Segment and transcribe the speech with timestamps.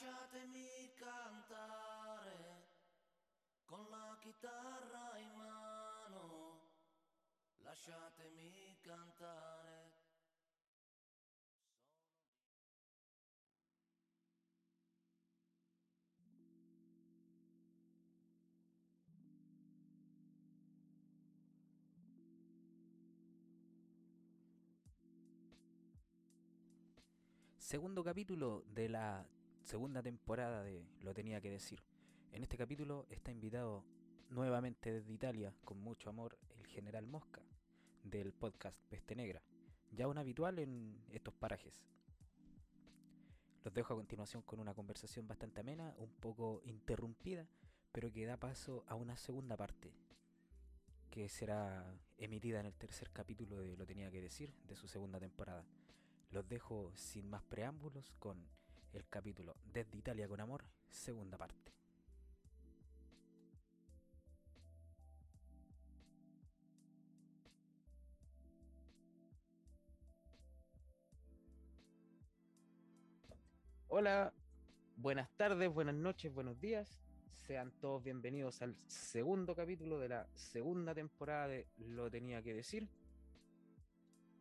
[0.00, 2.68] Lasciatemi cantare
[3.66, 6.70] con la chitarra in mano.
[7.58, 9.92] Lasciatemi cantare.
[27.58, 29.39] Segundo capítulo de la
[29.70, 31.80] segunda temporada de Lo tenía que decir.
[32.32, 33.84] En este capítulo está invitado
[34.28, 37.40] nuevamente desde Italia, con mucho amor, el general Mosca,
[38.02, 39.40] del podcast Peste Negra,
[39.92, 41.84] ya un habitual en estos parajes.
[43.62, 47.46] Los dejo a continuación con una conversación bastante amena, un poco interrumpida,
[47.92, 49.94] pero que da paso a una segunda parte,
[51.10, 55.20] que será emitida en el tercer capítulo de Lo tenía que decir, de su segunda
[55.20, 55.64] temporada.
[56.32, 58.58] Los dejo sin más preámbulos con
[58.92, 61.72] el capítulo Desde Italia con Amor, segunda parte.
[73.88, 74.32] Hola,
[74.96, 77.00] buenas tardes, buenas noches, buenos días.
[77.46, 82.88] Sean todos bienvenidos al segundo capítulo de la segunda temporada de Lo tenía que decir.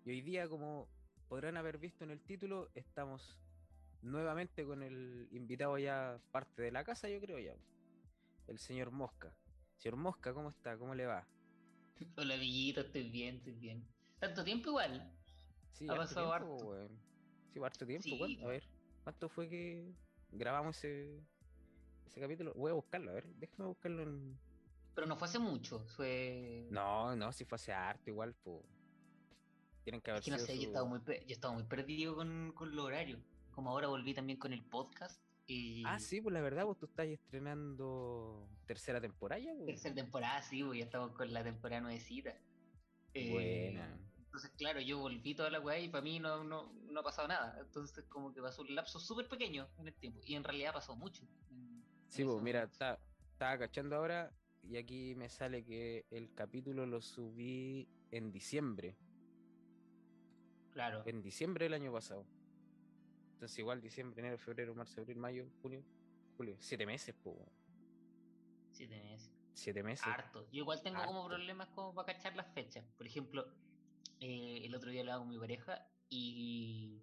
[0.05, 0.87] Y hoy día, como
[1.27, 3.39] podrán haber visto en el título, estamos
[4.01, 7.53] nuevamente con el invitado ya parte de la casa, yo creo ya.
[8.47, 9.33] El señor Mosca.
[9.77, 10.77] Señor Mosca, ¿cómo está?
[10.77, 11.27] ¿Cómo le va?
[12.17, 13.83] Hola, Villito, estoy bien, estoy bien.
[14.19, 15.11] ¿Tanto tiempo igual?
[15.73, 16.89] Sí, Ha pasado tiempo, harto.
[17.53, 18.45] Sí, harto tiempo, Sí, ¿cuánto?
[18.45, 18.63] A ver,
[19.03, 19.93] ¿cuánto fue que
[20.31, 21.21] grabamos ese,
[22.05, 22.53] ese capítulo?
[22.55, 24.39] Voy a buscarlo, a ver, déjame buscarlo en...
[24.95, 26.67] Pero no fue hace mucho, fue...
[26.71, 28.63] No, no, si fue hace harto igual, pues.
[29.83, 31.53] Tienen que haber es que no sido sé, yo su- estaba muy, pe- yo estaba
[31.53, 33.21] muy perdido con, con los horarios.
[33.59, 35.83] Como ahora volví también con el podcast y...
[35.85, 39.65] Ah, sí, pues la verdad, vos tú estás estrenando tercera temporada ya, pues.
[39.65, 42.33] Tercera temporada, sí, pues ya estamos con la temporada nuevecita.
[43.13, 43.99] Eh, Buena.
[44.17, 47.27] Entonces, claro, yo volví toda la weá y para mí no, no, no ha pasado
[47.27, 47.57] nada.
[47.59, 50.21] Entonces, como que pasó un lapso súper pequeño en el tiempo.
[50.23, 51.27] Y en realidad pasó mucho.
[52.07, 52.97] Sí, pues mira, estaba
[53.57, 54.31] cachando ahora
[54.63, 58.95] y aquí me sale que el capítulo lo subí en diciembre,
[60.71, 61.03] Claro.
[61.05, 62.25] en diciembre del año pasado.
[63.39, 65.81] Entonces igual diciembre, enero, febrero, marzo, abril, mayo, junio,
[66.35, 67.37] julio, siete meses, pues.
[68.73, 69.31] Siete meses.
[69.53, 70.05] Siete meses.
[70.05, 70.43] Harto.
[70.51, 72.83] Yo igual tengo como problemas como para cachar las fechas.
[72.97, 73.47] Por ejemplo,
[74.19, 77.01] eh, el otro día hablaba con mi pareja y,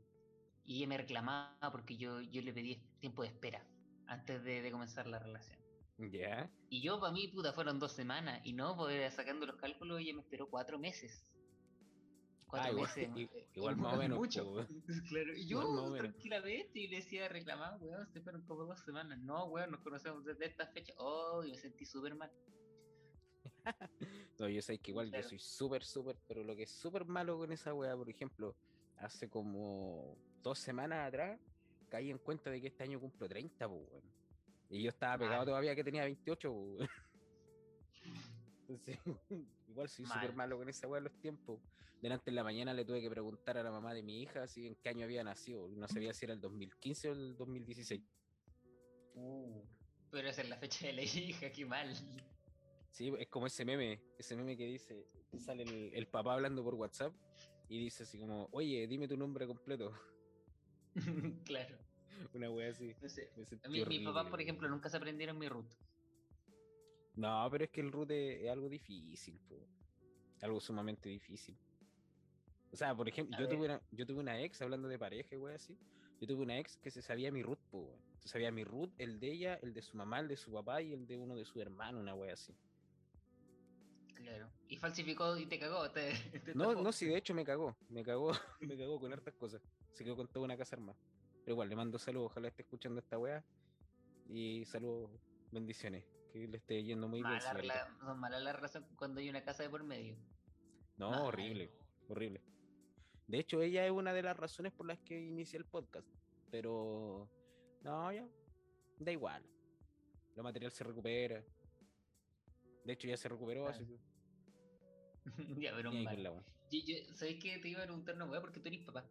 [0.63, 3.67] y ella me reclamaba porque yo, yo le pedí tiempo de espera
[4.07, 5.59] antes de, de comenzar la relación.
[5.97, 6.51] Ya.
[6.69, 8.43] Y yo, para mí, puta, fueron dos semanas.
[8.45, 11.33] Y no, pues sacando los cálculos, ella me esperó cuatro meses.
[12.49, 14.45] Cuatro Ah, igual- eh, igual más o menos, Mucho.
[14.45, 14.83] po, weón.
[15.09, 15.33] claro.
[15.37, 19.19] Y yo, tranquilamente, y le decía, reclamaba, weón, se fueron como dos semanas.
[19.19, 20.93] No, weón, nos conocemos desde esta fecha.
[20.99, 22.31] Oh, y me sentí súper mal.
[24.39, 25.23] No, yo sé que igual Claro.
[25.25, 28.55] yo soy súper, súper, pero lo que es súper malo con esa weá, por ejemplo,
[28.99, 31.41] hace como dos semanas atrás
[31.89, 34.05] caí en cuenta de que este año cumplo 30, pues, weón.
[34.69, 36.89] Y yo estaba pegado todavía que tenía 28, pues, weón.
[38.69, 38.99] Entonces,
[39.69, 40.37] igual soy súper Mal.
[40.37, 41.60] malo con esa weá de los tiempos.
[42.03, 44.66] Delante en la mañana le tuve que preguntar a la mamá de mi hija si
[44.66, 45.69] en qué año había nacido.
[45.69, 48.03] No sabía si era el 2015 o el 2016.
[49.15, 49.62] Uh,
[50.10, 51.94] pero esa es la fecha de la hija, qué mal.
[52.91, 56.62] Sí, es como ese meme, ese meme que dice, que sale el, el papá hablando
[56.65, 57.15] por WhatsApp
[57.69, 59.93] y dice así como, oye, dime tu nombre completo.
[61.44, 61.77] claro,
[62.34, 62.94] Una wea así.
[63.00, 63.31] no sé.
[63.37, 65.66] Me sentí A mí, mis papás, por ejemplo, nunca se aprendieron mi root.
[67.16, 69.66] No, pero es que el root es, es algo difícil, po.
[70.43, 71.56] algo sumamente difícil.
[72.72, 75.54] O sea, por ejemplo, yo tuve, una, yo tuve una ex, hablando de pareja, wea
[75.54, 75.77] así.
[76.21, 77.59] Yo tuve una ex que se sabía mi root.
[78.19, 80.82] Se sabía mi root, el de ella, el de su mamá, el de su papá
[80.82, 82.54] y el de uno de sus hermanos, una wea así.
[84.15, 84.50] Claro.
[84.69, 85.91] Y falsificó y te cagó.
[85.91, 86.12] Te,
[86.44, 89.62] te No, no, sí, de hecho me cagó, me cagó, me cagó con hartas cosas.
[89.93, 90.98] Se quedó con toda una casa armada.
[91.44, 93.45] Pero igual, le mando saludos, ojalá esté escuchando esta weá.
[94.28, 95.10] Y saludos,
[95.53, 96.04] bendiciones,
[96.41, 97.33] que le esté yendo muy bien.
[97.33, 100.16] Mala son malas las relaciones cuando hay una casa de por medio.
[100.97, 101.71] No, horrible,
[102.09, 102.42] horrible.
[103.27, 106.06] De hecho, ella es una de las razones por las que inicié el podcast.
[106.50, 107.28] Pero,
[107.83, 108.27] no, ya,
[108.98, 109.42] da igual.
[110.36, 111.42] Lo material se recupera.
[112.84, 113.77] De hecho, ya se recuperó, Claro.
[113.77, 113.98] así que.
[115.60, 116.22] ya, pero mal.
[116.22, 116.30] la.
[116.71, 118.41] Yo, yo, ¿Sabes que te iba a preguntar una weá?
[118.41, 119.04] Porque tú eres papá.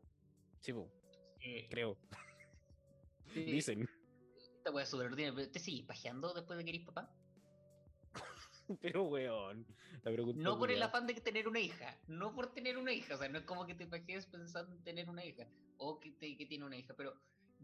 [0.60, 0.89] Sí, po,
[1.42, 1.98] Eh, creo.
[3.33, 3.88] te- Dicen.
[4.66, 7.08] Esta weá es súper ordinaria, pero ¿te seguís pajeando después de que eres papá?
[8.82, 9.64] Pero, weón.
[10.04, 13.14] La pregunta No por el afán de tener una hija, no por tener una hija,
[13.14, 15.46] o sea, no es como que te pajees pensando en tener una hija,
[15.78, 17.14] o que, te, que tiene una hija, pero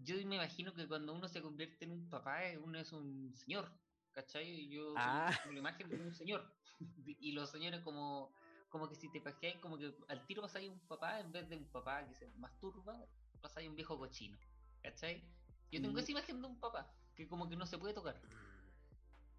[0.03, 3.33] yo me imagino que cuando uno se convierte en un papá, eh, uno es un
[3.35, 3.71] señor,
[4.11, 4.69] ¿cachai?
[4.69, 5.31] Yo Ah.
[5.41, 6.45] tengo la imagen de un señor.
[7.19, 8.31] y los señores como,
[8.69, 11.55] como que si te pajeáis, como que al tiro pasáis un papá, en vez de
[11.55, 13.03] un papá que se masturba,
[13.41, 14.37] pasáis un viejo cochino,
[14.83, 15.40] ¿cachai?
[15.71, 15.99] Yo tengo Mm.
[15.99, 18.21] esa imagen de un papá, que como que no se puede tocar.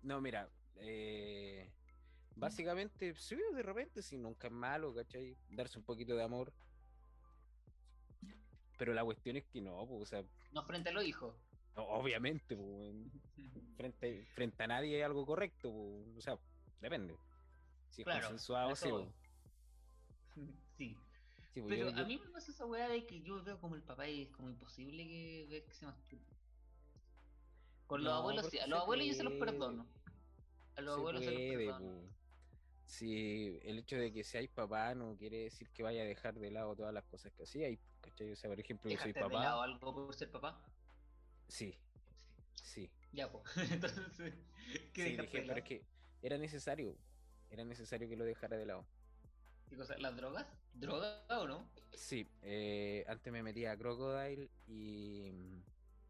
[0.02, 1.70] No, mira, eh,
[2.34, 5.36] básicamente, sí, de repente, sí, nunca es malo, ¿cachai?
[5.50, 6.52] Darse un poquito de amor.
[8.78, 11.36] Pero la cuestión es que no, pues, o sea, No frente a los hijos.
[11.76, 12.94] no, obviamente, pues,
[13.76, 16.38] frente, frente a nadie es algo correcto, pues, o sea,
[16.80, 17.14] depende.
[17.90, 19.06] Si es Claro, consensuado, sí, pues,
[20.78, 20.96] sí.
[21.54, 23.74] Sí, pues, Pero yo- a mí me pasa esa weá de que yo veo como
[23.74, 26.24] el papá y es como imposible que ver que se masturbe.
[27.86, 29.52] Con los No, abuelos sí, a los abuelos yo se los puede.
[29.52, 29.86] perdono.
[30.76, 32.00] A los se abuelos se los puede, perdono.
[32.08, 32.08] po.
[32.86, 36.50] Si el hecho de que seáis papá no quiere decir que vaya a dejar de
[36.50, 38.30] lado todas las cosas que hacíais, ¿cachai?
[38.32, 39.42] O sea, por ejemplo, yo soy ¿Dejaste de papá.
[39.44, 40.62] lado algo por ser papá?
[41.48, 41.74] Sí,
[42.54, 42.90] sí.
[43.12, 43.44] Ya, pues.
[43.72, 44.34] Entonces,
[44.94, 45.82] ¿qué Sí, pero es que
[46.22, 46.96] era necesario.
[47.50, 48.86] Era necesario que lo dejara de lado.
[49.72, 49.96] ¿Qué cosa?
[49.96, 50.46] ¿Las drogas?
[50.74, 51.66] ¿Droga o no?
[51.94, 55.32] Sí, eh, antes me metía a Crocodile y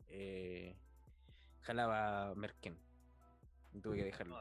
[0.08, 0.74] eh,
[1.60, 2.76] jalaba Merken.
[3.80, 4.36] Tuve que dejarlo.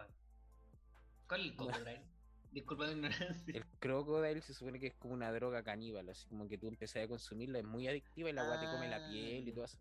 [1.27, 2.01] ¿Cuál es el cocodrilo?
[2.51, 3.55] Disculpa mi ignorancia.
[3.55, 7.03] El Crocodile se supone que es como una droga caníbal, así como que tú empezás
[7.03, 9.53] a consumirla, es muy adictiva y la agua te come la piel y Ah.
[9.53, 9.77] todo eso.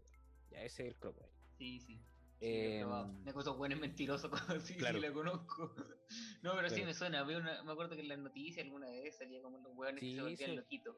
[0.51, 1.33] Ya, ese es el Crocodile.
[1.57, 1.99] Sí, sí.
[2.41, 2.47] Sí.
[2.47, 4.31] Em, Me acuerdo bueno es mentiroso,
[4.65, 4.99] sí, claro.
[4.99, 5.75] sí la conozco.
[6.43, 6.87] No, pero sí Claro.
[6.89, 7.23] me suena.
[7.23, 10.17] Una- me acuerdo que en las noticias alguna vez salía como los hueones que Sí,
[10.17, 10.57] se volvían sí.
[10.57, 10.97] loquitos.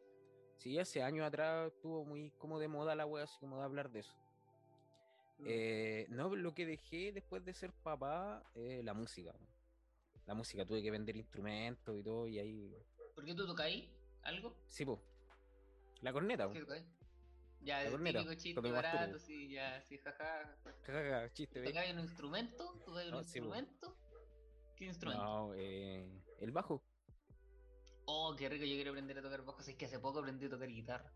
[0.57, 3.91] Sí, hace años atrás estuvo muy como de moda la wea, así como de hablar
[3.91, 4.15] de eso.
[5.39, 5.45] Mm.
[5.49, 9.35] Eh, no, lo que dejé después de ser papá, eh, la música.
[10.27, 12.75] La música, tuve que vender instrumentos y todo, y ahí.
[13.15, 13.89] ¿Por qué tú tocáis
[14.23, 14.57] algo?
[14.69, 15.03] Sí, po.
[16.01, 16.53] La corneta, po.
[16.55, 16.85] ¿Qué tocáis?
[17.65, 20.57] Ya, el típico chiste barato, sí, ya, sí, jaja.
[20.65, 21.63] Ja, ja, ja, chiste.
[21.63, 22.75] ¿Tocáis un instrumento?
[22.85, 23.97] ¿Tocáis un instrumento?
[24.77, 25.25] ¿Qué instrumento?
[25.25, 26.83] No, eh, el bajo.
[28.07, 29.61] Oh, qué rico, yo quiero aprender a tocar bajo.
[29.61, 31.13] Es que hace poco aprendí a tocar guitarra.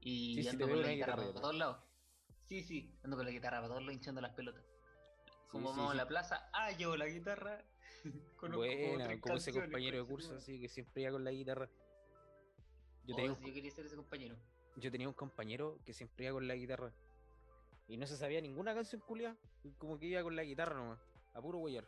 [0.00, 1.84] Y Sí, ando con la guitarra para todos lados.
[2.46, 4.64] Sí, sí, ando con la guitarra para todos lados hinchando las pelotas.
[5.50, 7.62] Como sí, vamos a la plaza, ah, llevo la guitarra.
[8.36, 11.68] Conozco como Buena, como ese compañero de curso, así que siempre iba con la guitarra.
[13.04, 14.36] Yo tenía, Oh, yo quería ser ese compañero.
[14.76, 16.92] Yo tenía un compañero que siempre iba con la guitarra.
[17.88, 19.36] Y no se sabía ninguna canción culia.
[19.78, 21.00] Como que iba con la guitarra nomás.
[21.34, 21.86] A puro huellar.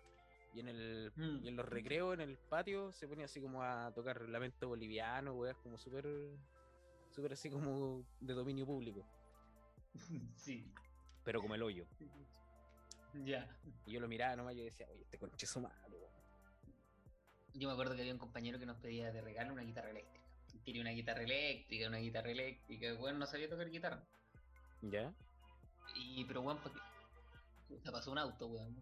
[0.55, 1.44] Y en el Mm.
[1.44, 5.35] y en los recreos, en el patio, se ponía así como a tocar lamento boliviano,
[5.35, 6.06] weas, como súper.
[7.11, 9.05] súper así como de dominio público.
[10.37, 10.73] sí.
[11.25, 11.87] Pero como el hoyo.
[13.25, 13.49] Ya.
[13.87, 15.19] Y yo lo miraba nomás y yo decía, oye, este
[15.61, 16.12] madre, weón".
[17.55, 20.27] Yo me acuerdo que había un compañero que nos pedía de regalo una guitarra eléctrica.
[20.64, 22.94] Quería una guitarra eléctrica, una guitarra eléctrica.
[22.94, 24.04] Bueno, no sabía tocar guitarra.
[24.82, 25.12] ¿Ya?
[25.96, 27.78] Y, pero weón, ¿para qué?
[27.80, 28.76] Se pasó un auto, weón.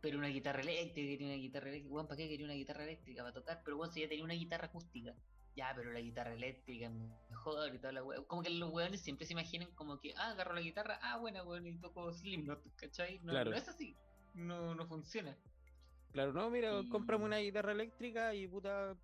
[0.00, 1.94] Pero una guitarra eléctrica, quería una guitarra eléctrica.
[1.94, 3.22] Weón, ¿para qué quería una guitarra eléctrica?
[3.22, 5.14] Para tocar, pero weón, si ya tenía una guitarra acústica.
[5.54, 6.92] Ya, pero la guitarra eléctrica es
[7.30, 8.24] mejor y toda la weón.
[8.24, 11.42] Como que los weones siempre se imaginan como que, ah, agarro la guitarra, ah, buena,
[11.44, 13.18] weón, y toco Slipknot, ¿cachai?
[13.22, 13.50] No, Claro.
[13.50, 13.96] no es así.
[14.34, 15.36] No, no funciona.
[16.12, 18.96] Claro, no, mira, Y- cómprame una guitarra eléctrica y puta.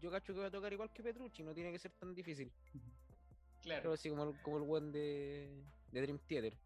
[0.00, 2.52] Yo cacho que voy a tocar igual que Petrucci, no tiene que ser tan difícil.
[3.62, 3.82] Claro.
[3.82, 6.56] Pero así como el, como el buen de, de Dream Theater.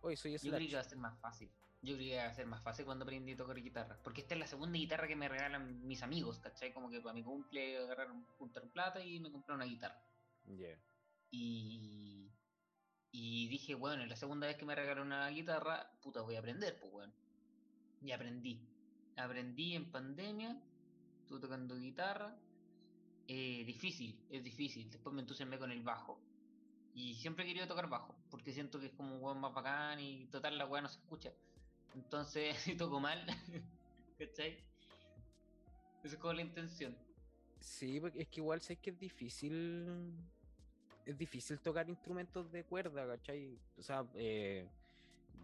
[0.00, 0.74] Hoy soy Yo creo que Slash.
[0.76, 1.50] va a ser más fácil.
[1.80, 3.98] Yo creo que va a ser más fácil cuando aprendí a tocar guitarra.
[4.02, 6.72] Porque esta es la segunda guitarra que me regalan mis amigos, ¿cachai?
[6.72, 10.02] Como que para mi cumple agarraron juntaron plata y me compraron una guitarra.
[10.46, 10.76] Ya.
[11.30, 12.32] Y,
[13.12, 16.78] y dije, bueno, la segunda vez que me regalaron una guitarra, puta, voy a aprender,
[16.80, 17.12] pues, bueno.
[18.02, 18.60] Y aprendí.
[19.16, 20.60] Aprendí en pandemia,
[21.28, 22.34] estuve tocando guitarra.
[23.26, 24.90] Eh, difícil, es difícil.
[24.90, 26.18] Después me entusiasmé con el bajo.
[26.94, 30.00] Y siempre he querido tocar bajo, porque siento que es como un weón más bacán
[30.00, 31.30] y total la weá no se escucha.
[31.94, 33.26] Entonces, si toco mal,
[34.18, 34.64] ¿cachai?
[36.02, 36.96] Esa es como la intención.
[37.60, 40.14] Sí, porque es que igual sé que es difícil.
[41.04, 43.58] Es difícil tocar instrumentos de cuerda, ¿cachai?
[43.76, 44.66] O sea, eh,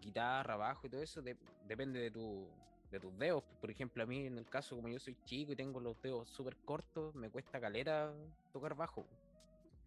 [0.00, 1.36] guitarra, bajo y todo eso de-
[1.66, 2.48] depende de tu
[2.94, 3.42] de tus dedos.
[3.60, 6.28] Por ejemplo, a mí en el caso como yo soy chico y tengo los dedos
[6.30, 8.12] súper cortos, me cuesta caleta
[8.52, 9.04] tocar bajo.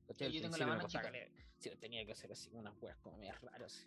[0.08, 1.12] Yo tengo la mano chica.
[1.60, 3.86] Sí, tenía que hacer así unas weas como medias raras.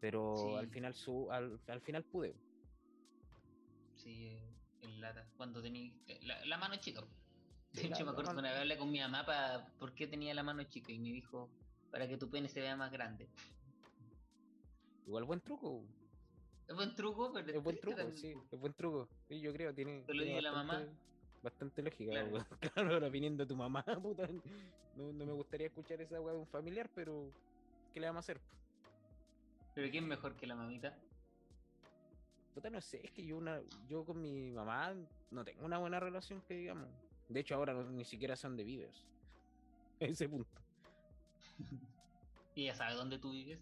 [0.00, 2.34] Pero al final su, al, al final pude.
[3.94, 4.40] Sí, eh,
[4.82, 5.24] en lata.
[5.36, 7.02] Cuando tenía la, la mano chica.
[7.72, 10.06] De la- hecho, me la acuerdo una vez hablé con mi mamá para por qué
[10.06, 11.48] tenía la mano chica y me dijo,
[11.90, 13.28] para que tu pene se vea más grande.
[15.06, 15.82] Igual buen truco.
[16.72, 19.06] Es buen truco, pero Es buen truco, también, sí, es buen truco.
[19.28, 20.04] Sí, yo creo, tiene.
[20.04, 20.82] ¿Te lo tiene dice la mamá?
[21.42, 22.28] bastante- lógica, Claro.
[22.30, 22.46] weón.
[22.74, 24.26] Claro, ahora viniendo tu mamá, puta.
[24.96, 27.30] No, no me gustaría escuchar esa weá de un familiar, pero
[27.92, 28.40] ¿qué le vamos a hacer?
[29.74, 30.96] Pero ¿quién mejor que la mamita?
[32.54, 34.94] Puta, no sé, es que yo, una, yo con mi mamá
[35.30, 36.88] no tengo una buena relación que digamos.
[37.28, 39.04] De hecho, ahora no- ni siquiera son de videos.
[40.00, 40.48] Ese punto.
[42.54, 43.58] ¿Y ella sabe dónde tú vives?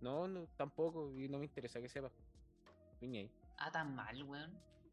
[0.00, 2.10] No, no, tampoco, y no me interesa que sepa.
[3.58, 4.52] Ah, tan mal, weón.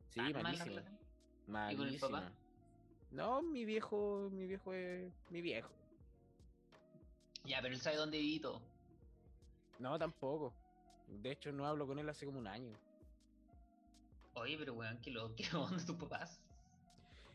[0.09, 0.81] Sí, Tan mal malísimo.
[1.69, 2.31] ¿Y con el papá?
[3.11, 5.69] No, mi viejo, mi viejo es mi viejo.
[7.43, 8.61] Ya, pero él sabe dónde viví todo.
[9.79, 10.53] No, tampoco.
[11.07, 12.77] De hecho, no hablo con él hace como un año.
[14.35, 16.41] Oye, pero weón, ¿qué lo qué onda tus papás?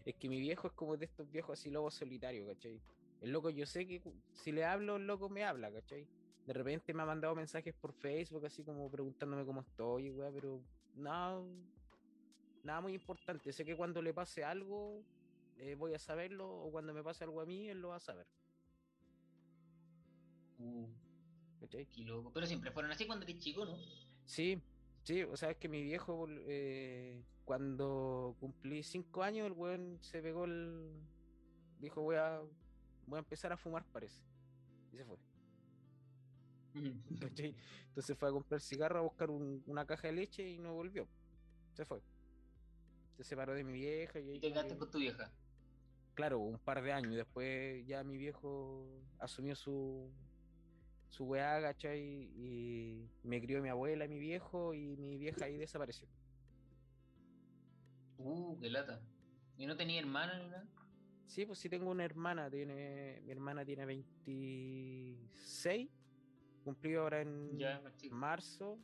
[0.04, 2.80] Es que mi viejo es como de estos viejos así lobos solitarios, ¿cachai?
[3.20, 4.02] El loco, yo sé que
[4.32, 6.06] si le hablo, el loco me habla, ¿cachai?
[6.46, 10.62] De repente me ha mandado mensajes por Facebook, así como preguntándome cómo estoy, weá, pero
[10.94, 11.42] nada,
[12.62, 13.52] nada muy importante.
[13.52, 15.02] Sé que cuando le pase algo,
[15.58, 18.00] eh, voy a saberlo, o cuando me pase algo a mí, él lo va a
[18.00, 18.26] saber,
[20.58, 20.86] Uh,
[21.60, 21.84] ¿cachai?
[21.86, 22.32] qué loco.
[22.32, 23.76] Pero siempre fueron así cuando eres chico, ¿no?
[24.24, 24.62] Sí,
[25.02, 30.22] sí, o sea, es que mi viejo, eh, cuando cumplí cinco años, el weón se
[30.22, 30.92] pegó el.
[31.78, 32.40] Dijo, voy a,
[33.06, 34.24] voy a empezar a fumar, parece.
[34.92, 35.18] Y se fue.
[37.88, 41.08] Entonces fue a comprar cigarro, a buscar un- una caja de leche y no volvió.
[41.74, 42.00] Se fue.
[43.16, 45.30] Se separó de mi vieja y Y te quedaste que- con tu vieja.
[46.14, 47.14] claro, un par de años.
[47.14, 48.86] Después ya mi viejo
[49.18, 50.10] asumió su
[51.08, 52.00] su weá, ¿cachai?
[52.36, 56.06] Y me crió mi abuela y mi viejo y mi vieja ahí desapareció.
[58.18, 59.00] Uh, qué lata.
[59.56, 60.68] ¿Y no tenía hermana ni nada?
[61.26, 65.88] Sí, pues sí tengo una hermana, tiene, mi hermana tiene 26,
[66.66, 67.80] cumplió ahora en Ya,
[68.10, 68.76] marzo,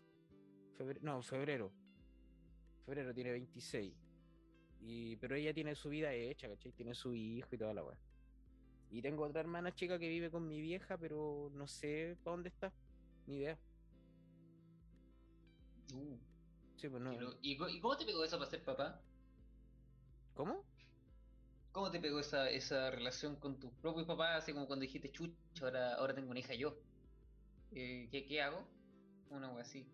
[0.78, 1.72] febrero, no, febrero,
[2.86, 3.92] febrero tiene 26,
[4.82, 6.70] y, pero ella tiene su vida hecha, ¿cachai?
[6.72, 7.98] Tiene su hijo y toda la weá.
[8.92, 12.50] Y tengo otra hermana chica que vive con mi vieja, pero no sé para dónde
[12.50, 12.72] está,
[13.26, 13.58] ni idea.
[15.94, 16.16] Uh,
[16.76, 17.10] Sí, pues no.
[17.10, 19.00] qué lo- ¿Y, co- y cómo te pegó eso para ser papá?
[20.36, 20.62] ¿Cómo?
[21.72, 24.42] ¿Cómo te pegó esa, esa relación con tus propios papás?
[24.42, 26.76] Así como cuando dijiste, chucha, ahora, ahora tengo una hija yo.
[27.74, 28.66] Eh, ¿qué, ¿Qué hago?
[29.30, 29.86] Una wea así.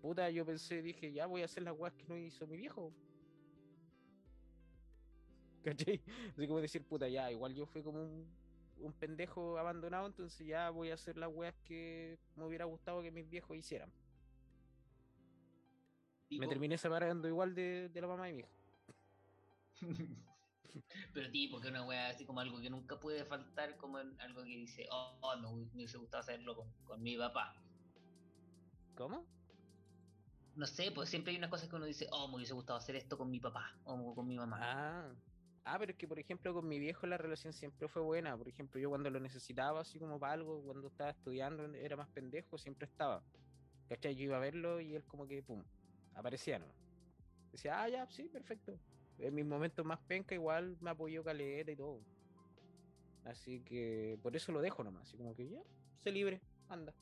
[0.00, 2.92] Puta, yo pensé, dije, ya voy a hacer las weas que no hizo mi viejo.
[5.62, 6.00] ¿Cachai?
[6.36, 8.26] Así como decir, puta, ya, igual yo fui como un,
[8.80, 13.10] un pendejo abandonado, entonces ya voy a hacer las weas que me hubiera gustado que
[13.10, 13.92] mis viejos hicieran.
[16.30, 18.48] Me terminé separando igual de, de la mamá de mi hija.
[21.14, 24.42] Pero tipo, que una wea así como algo que nunca puede faltar, como en algo
[24.42, 27.54] que dice, oh, oh, me hubiese gustado hacerlo con, con mi papá.
[28.94, 29.26] ¿Cómo?
[30.56, 32.96] No sé, pues siempre hay unas cosas que uno dice, oh, me hubiese gustado hacer
[32.96, 34.58] esto con mi papá o con mi mamá.
[34.60, 35.14] Ah.
[35.70, 38.34] Ah, pero es que, por ejemplo, con mi viejo la relación siempre fue buena.
[38.38, 42.08] Por ejemplo, yo cuando lo necesitaba, así como para algo, cuando estaba estudiando, era más
[42.08, 43.22] pendejo, siempre estaba.
[43.86, 44.16] ¿Cachai?
[44.16, 45.62] Yo iba a verlo y él como que, pum,
[46.14, 46.66] aparecía, ¿no?
[47.52, 48.78] Decía, ah, ya, sí, perfecto.
[49.18, 52.00] En mis momentos más penca igual me apoyó caleta y todo.
[53.24, 55.02] Así que por eso lo dejo nomás.
[55.02, 55.60] Así como que ya,
[56.00, 56.94] sé libre, anda.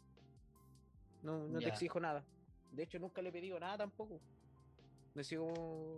[1.22, 2.24] No, no te exijo nada.
[2.72, 4.20] De hecho, nunca le he pedido nada tampoco.
[5.14, 5.52] No decía como,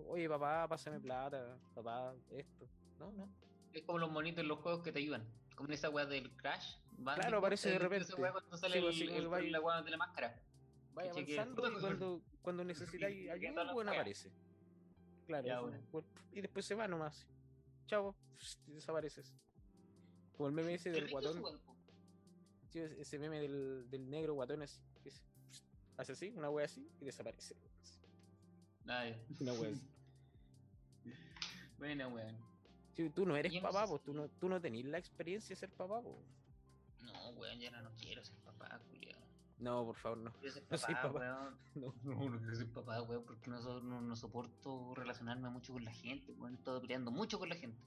[0.08, 2.68] oye papá, pásame plata, papá, esto.
[2.98, 3.28] No, no.
[3.72, 5.26] Es como los monitos en los juegos que te ayudan.
[5.54, 6.76] Como en esa weá del Crash.
[7.14, 8.12] Claro, aparece de ¿has visto repente.
[8.12, 9.10] Esa weá cuando sale Sí, el, pues, sí, el-
[9.46, 10.40] el la weá de la máscara.
[10.94, 14.00] Vaya avanzando y cuando, cuando necesitáis ayuda, bueno, weas.
[14.00, 14.30] aparece.
[15.28, 15.78] Claro, Ya, bueno.
[16.32, 17.26] y después se va nomás.
[17.86, 18.16] Chavo,
[18.66, 19.30] desapareces.
[20.34, 21.42] Como el meme ese del guatón.
[22.70, 25.20] Sí, ese meme del, del negro guatón así, que se-
[25.98, 27.54] hace así, una wea así, y desaparece.
[28.86, 29.18] Ah, ya.
[29.40, 29.86] Una wea así.
[31.78, 32.36] Buena weón.
[32.96, 36.00] Sí, tú no eres papá, tú no, tú no tenés la experiencia de ser papá.
[37.02, 38.80] No, weón, ya no, no quiero ser papá.
[39.58, 40.32] No, por favor, no.
[40.70, 41.18] No soy papá, papá.
[41.18, 41.58] weón.
[41.74, 41.94] No.
[42.04, 45.84] No, no quiero ser papá, weón, porque no, so- no, no soporto relacionarme mucho con
[45.84, 46.54] la gente, weón.
[46.54, 47.82] He estado peleando mucho con la gente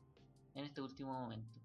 [0.54, 1.60] en este último momento.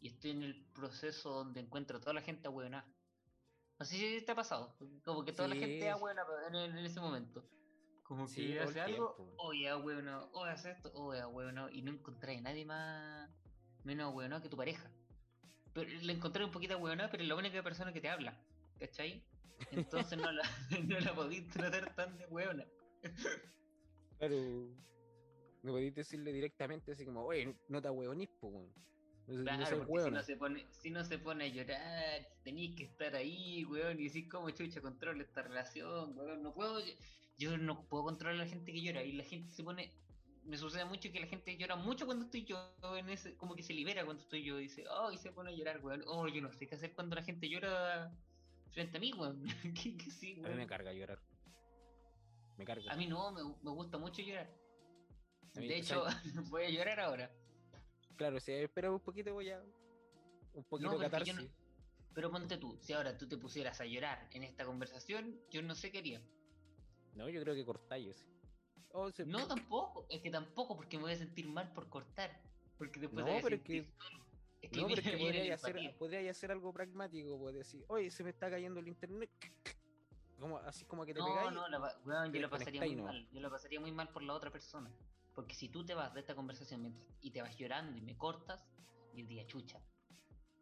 [0.00, 4.24] Y estoy en el proceso donde encuentro a toda la gente a No sé si
[4.24, 5.86] te ha pasado, como que toda la gente Sí.
[5.86, 5.96] a
[6.48, 7.44] en, en, en ese momento.
[8.02, 11.82] Como que Sí, hace algo, oye, a hueono, oye, hace esto, oye, a hueono, y
[11.82, 13.30] no encontré a nadie más
[13.84, 14.90] menos a hueono que tu pareja.
[15.72, 18.38] Pero le encontré un poquito a hueono, pero es la única persona que te habla,
[18.78, 19.24] ¿cachai?
[19.70, 20.42] Entonces no la,
[20.88, 22.66] no la podís tratar tan de hueona.
[24.18, 24.36] Claro.
[25.62, 28.72] No podéis decirle directamente así como, oye, no te hueonís, pues, weón.
[29.28, 32.74] No, no Claro, porque si no, se pone, si no se pone a llorar, tenéis
[32.74, 36.42] que estar ahí, weón, y decir cómo chucha controla esta relación, weón.
[36.42, 36.92] No puedo, yo,
[37.38, 39.92] yo no puedo controlar a la gente que llora, y la gente se pone.
[40.44, 43.62] Me sucede mucho que la gente llora mucho cuando estoy yo, en ese, como que
[43.62, 46.02] se libera cuando estoy yo, y dice, oh, y se pone a llorar, weón.
[46.06, 48.12] Oh, yo no sé qué hacer cuando la gente llora
[48.72, 49.42] frente a mí, weón.
[49.74, 51.18] ¿Qué- qué sí, A mí me carga llorar.
[52.56, 52.92] Me carga.
[52.92, 54.50] A mí no, me, me gusta mucho llorar.
[55.56, 56.04] Mí, De hecho,
[56.50, 57.30] voy a llorar ahora.
[58.16, 59.62] Claro, si espera un poquito voy a...
[60.54, 61.34] Un poquito catarsis.
[61.34, 61.42] no-
[62.14, 65.74] Pero ponte tú, si ahora tú te pusieras a llorar en esta conversación, yo no
[65.74, 66.22] sé qué haría.
[67.14, 68.24] No, yo creo que cortallo, sí.
[68.92, 72.40] Oh, se- No, tampoco, es que tampoco, porque me voy a sentir mal por cortar.
[72.78, 74.21] Porque después No, a pero es sentir que- solo.
[74.62, 78.22] Es No, pero es que podría hacer, podría hacer algo pragmático, puede decir, oye, se
[78.24, 79.30] me está cayendo el internet.
[80.38, 81.52] Como, así como que te No, pegáis.
[81.52, 83.28] no, la, te yo la pasaría muy mal.
[83.30, 84.90] Yo la pasaría muy mal por la otra persona.
[85.36, 88.16] Porque si tú te vas de esta conversación mientras, y te vas llorando y me
[88.16, 88.66] cortas,
[89.14, 89.80] yo diría chucha.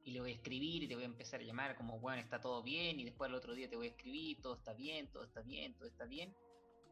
[0.05, 2.43] Y le voy a escribir y te voy a empezar a llamar como, bueno, está
[2.43, 3.01] todo bien.
[3.01, 5.73] Y después al otro día te voy a escribir, todo está bien, todo está bien,
[5.73, 6.35] todo está bien.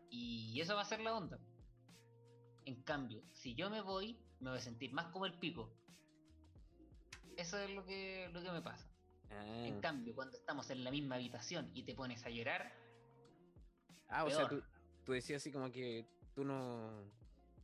[0.09, 1.38] Y eso va a ser la onda.
[2.65, 5.71] En cambio, si yo me voy, me voy a sentir más como el pico.
[7.38, 8.85] Eso es lo que, lo que me pasa.
[9.30, 12.73] En Ah, cambio, cuando estamos en la misma habitación y te pones a llorar,
[14.09, 14.49] Ah, o sea,
[15.04, 16.04] tú decías así como que
[16.35, 17.04] tú no,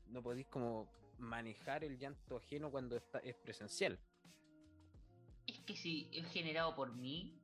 [0.08, 0.88] no podís como
[1.18, 3.98] manejar el llanto ajeno cuando está, es presencial.
[5.46, 7.40] Es que si es generado por mí,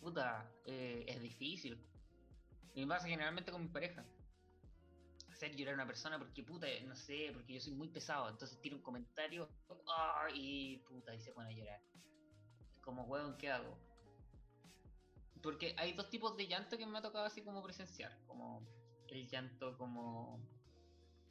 [0.00, 1.76] puta, eh, es difícil.
[2.74, 4.04] Y me pasa generalmente con mi pareja.
[5.48, 8.28] Llorar a una persona porque, puta, no sé, porque yo soy muy pesado.
[8.28, 9.48] Entonces tiro un comentario
[9.88, 10.26] ¡ah!
[10.32, 11.80] y, puta, y se pone a llorar.
[12.80, 13.78] Como, huevón, ¿qué hago?
[15.42, 18.18] Porque hay dos tipos de llanto que me ha tocado así como presenciar.
[18.26, 18.66] Como
[19.08, 20.40] el llanto como...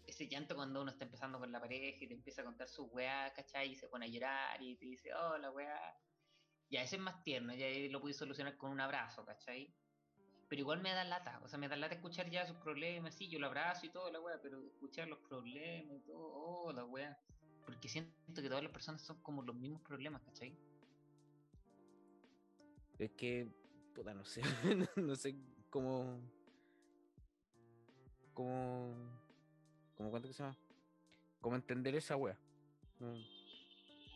[0.06, 2.86] Ese llanto cuando uno está empezando con la pareja y te empieza a contar su
[2.88, 3.72] weá, ¿cachai?
[3.72, 5.98] Y se pone a llorar y te dice, hola weá.
[6.70, 9.74] Ya, ese es más tierno, ya lo pude solucionar con un abrazo, ¿cachai?
[10.54, 13.28] Pero igual me da lata, o sea, me da lata escuchar ya sus problemas, sí,
[13.28, 16.86] yo lo abrazo y todo, la weá, pero escuchar los problemas y todo, oh, la
[16.86, 17.18] weá.
[17.66, 20.56] Porque siento que todas las personas son como los mismos problemas, ¿cachai?
[23.00, 23.52] Es que,
[23.96, 24.44] puta, no sé,
[24.96, 25.36] no sé
[25.72, 26.22] cómo,
[28.36, 28.94] cómo,
[29.96, 30.56] cómo cuánto que se llama,
[31.42, 32.38] cómo entender esa wea.
[33.00, 33.16] No,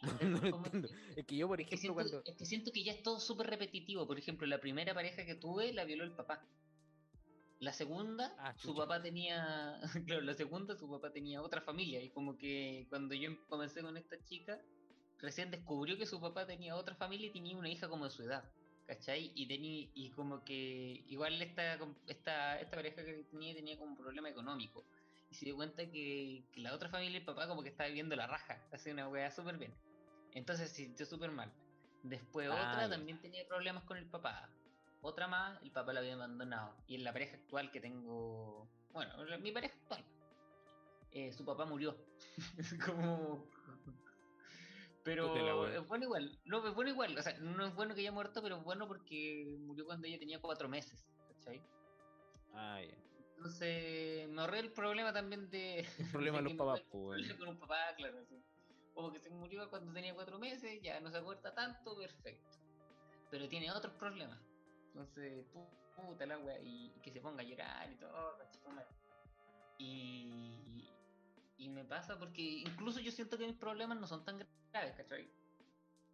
[0.22, 0.90] no lo ¿Cómo entiendo.
[0.90, 0.96] entiendes?
[1.16, 2.24] Es que yo, por Es que, ejemplo, siento, cuando...
[2.26, 4.08] es que siento que ya es todo súper repetitivo.
[4.08, 6.46] Por ejemplo, la primera pareja que tuve la violó el papá.
[7.60, 9.80] La segunda, Ah, su papá tenía.
[10.06, 12.02] Claro, la segunda, su papá tenía otra familia.
[12.02, 14.62] Y como que cuando yo comencé con esta chica,
[15.20, 18.24] recién descubrió que su papá tenía otra familia y tenía una hija como de su
[18.24, 18.44] edad.
[18.86, 19.32] ¿Cachai?
[19.36, 23.98] Y, tenía, y como que igual esta, esta, esta pareja que tenía tenía como un
[23.98, 24.86] problema económico.
[25.30, 28.16] Y se dio cuenta que, que la otra familia, el papá, como que estaba viviendo
[28.16, 28.62] la raja.
[28.72, 29.74] Hace una weá súper bien.
[30.34, 31.52] Entonces se sintió súper mal.
[32.04, 32.90] Después Ah, otra ya.
[32.90, 34.50] también tenía problemas con el papá.
[35.02, 36.76] Otra más, el papá la había abandonado.
[36.88, 40.04] Y en la pareja actual que tengo, bueno, la- mi pareja actual,
[41.12, 41.96] eh, su papá murió.
[42.86, 43.46] Como...
[45.04, 48.12] Pero es bueno igual, no, es bueno igual, o sea, no es bueno que haya
[48.12, 51.02] muerto, pero es bueno porque murió cuando ella tenía cuatro meses,
[51.34, 51.62] ¿cachai?
[52.54, 53.07] Ah, ya.
[53.38, 55.80] Entonces me ahorré el problema también de...
[55.80, 58.36] El problema de los papás, pues, con un papá, claro, sí.
[58.94, 62.58] Como que se murió cuando tenía cuatro meses, ya no se acuerda tanto, perfecto.
[63.30, 64.40] Pero tiene otros problemas.
[64.92, 68.38] Entonces, pu- puta la wea, y, y que se ponga a llorar y todo,
[69.78, 70.90] y,
[71.58, 74.40] y me pasa porque incluso yo siento que mis problemas no son tan
[74.74, 75.30] graves, ¿cachai?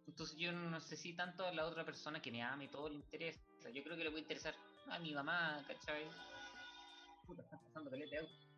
[0.06, 2.90] Entonces yo no sé si tanto a la otra persona que me ama y todo
[2.90, 3.40] le interesa.
[3.72, 4.54] Yo creo que le puede interesar
[4.86, 6.10] a mi mamá, ¿cachai?
[7.26, 8.48] Puta, están pasando caleta de autos.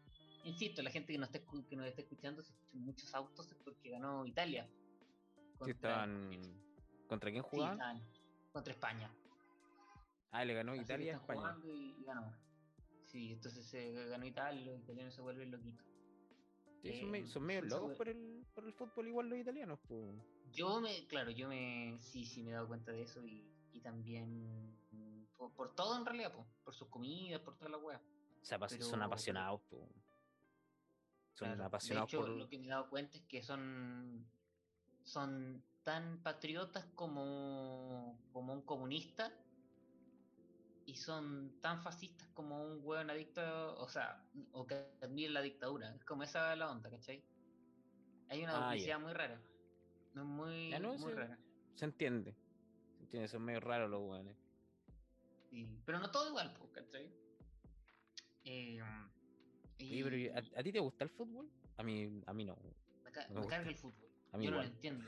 [0.44, 3.90] Insisto, la gente que nos, está, que nos está escuchando, si escuchan muchos autos porque
[3.90, 4.68] ganó Italia.
[4.68, 6.30] Sí, Contra- estaban...
[7.08, 7.72] ¿Contra quién Sí, jugaban?
[7.74, 8.02] estaban
[8.52, 9.10] contra España.
[10.32, 11.40] Ah, le ganó Así Italia a España.
[11.40, 12.32] jugando y, y ganó.
[13.04, 15.86] Sí, entonces se ganó Italia y los italianos se vuelven loquitos.
[16.82, 19.78] Sí, son, Eh, son medio son locos por el, por el fútbol igual los italianos,
[19.88, 20.14] pues.
[20.52, 23.80] Yo me, claro, yo me, sí, sí me he dado cuenta de eso y, y
[23.80, 24.76] también
[25.36, 28.00] por, por todo en realidad, po, por sus comidas, por toda la wea.
[28.46, 29.60] Son apasionados.
[29.70, 32.36] Son Claro, apasionados de hecho, por...
[32.36, 34.26] lo que me he dado cuenta es que son,
[35.02, 39.32] son tan patriotas como, como un comunista
[40.86, 45.94] y son tan fascistas como un hueón adicto, o sea, o que admira la dictadura.
[45.94, 47.22] Es como esa la onda, ¿cachai?
[48.28, 49.40] Hay una Ah, duplicidad muy rara.
[50.14, 51.38] No es muy, no, muy rara.
[51.74, 52.34] Se entiende.
[52.96, 54.36] Se entiende, son medio raros los weones.
[55.50, 57.12] Sí, pero no todo igual, ¿cachai?
[58.46, 58.80] Eh,
[59.80, 61.50] Oye, pero y ¿a, a ti te gusta el fútbol?
[61.76, 62.56] A mí, a mí no.
[63.04, 63.56] me, ca- me me gusta.
[63.56, 64.08] carga el fútbol.
[64.32, 65.04] A mí Yo no lo entiendo.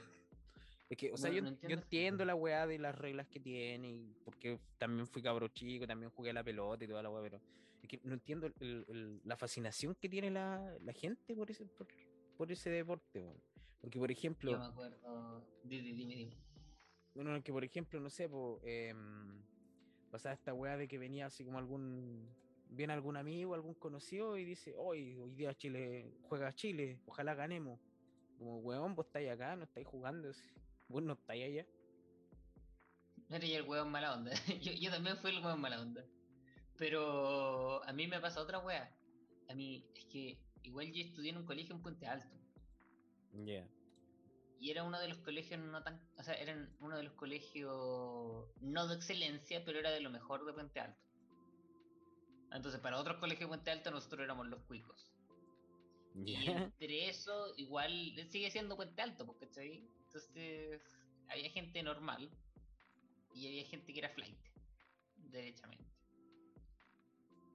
[0.91, 3.89] Es que, o sea, No- yo, no entiendo la weá de las reglas que tiene,
[3.91, 7.23] y porque también fui cabro chico, también jugué a la pelota y toda la weá,
[7.23, 7.41] pero
[7.83, 11.51] es que no entiendo el- el- el- la fascinación que tiene la, la gente por
[11.51, 11.87] ese, por,
[12.37, 13.41] por ese deporte, weón.
[13.81, 15.47] Porque, por ejemplo, Yo me acuerdo.
[15.63, 16.37] Dime, dime, dime.
[17.15, 19.41] Bueno, que por ejemplo, no sé, po, em,
[20.11, 22.29] pasaba esta weá de que venía así como algún.
[22.71, 27.81] Viene algún amigo, algún conocido y dice: Hoy, hoy día Chile juega Chile, ojalá ganemos.
[28.39, 30.31] Como, weón, vos estáis acá, no estáis jugando.
[30.89, 31.67] Vos no estáis allá.
[33.31, 34.33] Era ya el weón mala onda.
[34.63, 36.05] yo, yo también fui el weón mala onda.
[36.77, 38.95] Pero a mí me pasa otra wea.
[39.49, 42.37] A mí, es que igual yo estudié en un colegio en Puente Alto.
[43.33, 43.67] Ya.
[44.61, 46.01] Y era uno de los colegios no tan.
[46.17, 50.45] O sea, eran uno de los colegios no de excelencia, pero era de lo mejor
[50.47, 51.08] de Puente Alto.
[52.53, 55.13] Entonces, para otros colegios de Puente Alto, nosotros éramos los cuicos.
[56.15, 59.89] Y entre eso, igual sigue siendo Puente Alto, porque ¿cachai?
[60.07, 60.83] Entonces,
[61.29, 62.31] había gente normal
[63.35, 64.39] y había gente que era flight,
[65.17, 65.85] derechamente.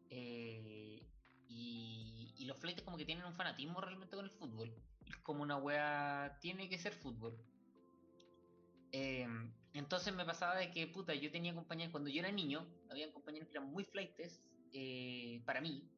[0.09, 1.01] Eh,
[1.47, 4.73] y, y los flights como que tienen un fanatismo realmente con el fútbol.
[5.07, 7.35] Es como una wea, tiene que ser fútbol.
[8.91, 9.27] Eh,
[9.73, 13.49] entonces me pasaba de que, puta, yo tenía compañeros, cuando yo era niño, había compañeros
[13.49, 15.89] que eran muy flightes eh, para mí.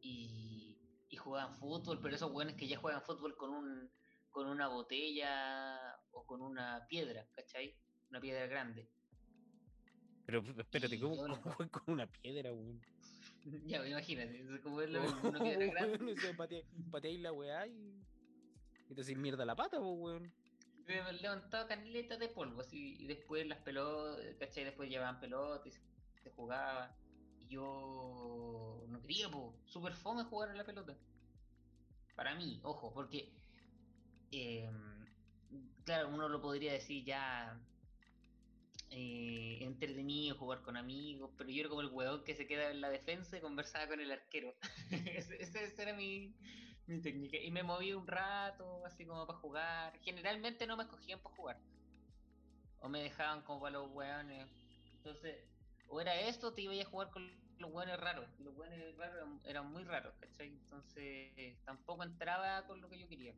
[0.00, 0.76] Y,
[1.08, 3.90] y jugaban fútbol, pero esos weones que ya juegan fútbol con un
[4.30, 7.72] con una botella o con una piedra, ¿cachai?
[8.10, 8.90] Una piedra grande.
[10.26, 12.80] Pero espérate, ¿cómo, cómo juegan con una piedra, weón?
[13.66, 16.16] ya, imagínate, es como es lo mismo, una piedra grande.
[16.36, 18.02] Patea- pateáis la weá y.
[18.90, 20.32] Y te hacís mierda la pata, pues, weón.
[20.86, 24.64] Le- levantaba caneletas de polvo así, y después las pelotas, ¿cachai?
[24.64, 25.80] Después llevaban pelotas y se,
[26.24, 26.94] se jugaba.
[27.48, 30.96] Yo no quería, po, super fome jugar a la pelota.
[32.16, 33.32] Para mí, ojo, porque
[34.30, 34.70] eh,
[35.84, 37.56] claro, uno lo podría decir ya
[38.90, 42.80] eh, entretenido, jugar con amigos, pero yo era como el hueón que se queda en
[42.80, 44.54] la defensa y conversaba con el arquero.
[44.90, 46.34] Esa esa era mi,
[46.86, 47.38] mi técnica.
[47.38, 49.98] Y me moví un rato, así como para jugar.
[50.00, 51.60] Generalmente no me escogían para jugar.
[52.80, 54.48] O me dejaban como para los hueones.
[54.96, 55.36] Entonces,
[55.94, 57.22] o era esto, te iba a jugar con
[57.58, 58.28] los hueones raros.
[58.38, 60.48] Y los hueones raros eran, eran muy raros, ¿cachai?
[60.48, 63.34] Entonces, tampoco entraba con lo que yo quería.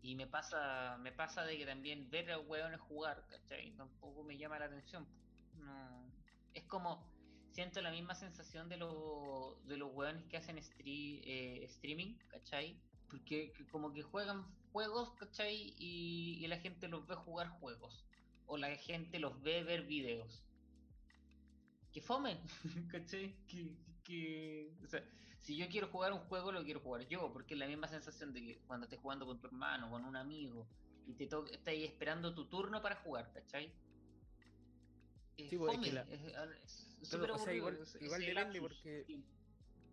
[0.00, 3.74] Y me pasa, me pasa de que también ver a hueones jugar, ¿cachai?
[3.76, 5.08] Tampoco me llama la atención.
[5.54, 6.12] No.
[6.52, 7.10] Es como,
[7.50, 12.82] siento la misma sensación de, lo- de los hueones que hacen eh, streaming, ¿cachai?
[13.08, 15.74] Porque que como que juegan juegos, ¿cachai?
[15.78, 18.06] Y, y la gente los ve jugar juegos.
[18.46, 20.42] O la gente los ve ver videos.
[21.92, 22.40] Que fome,
[22.90, 23.34] ¿cachai?
[23.46, 25.02] Que, que, o sea,
[25.40, 28.32] si yo quiero jugar un juego, lo quiero jugar yo, porque es la misma sensación
[28.32, 30.66] de que cuando estés jugando con tu hermano, con un amigo,
[31.06, 33.72] y te estás ahí esperando tu turno para jugar, ¿cachai?
[35.36, 36.54] Es Sí, pues, es que fome, la- es- es Claro,
[37.02, 39.24] súper o sea, aburrido, igual- depende, porque- sí.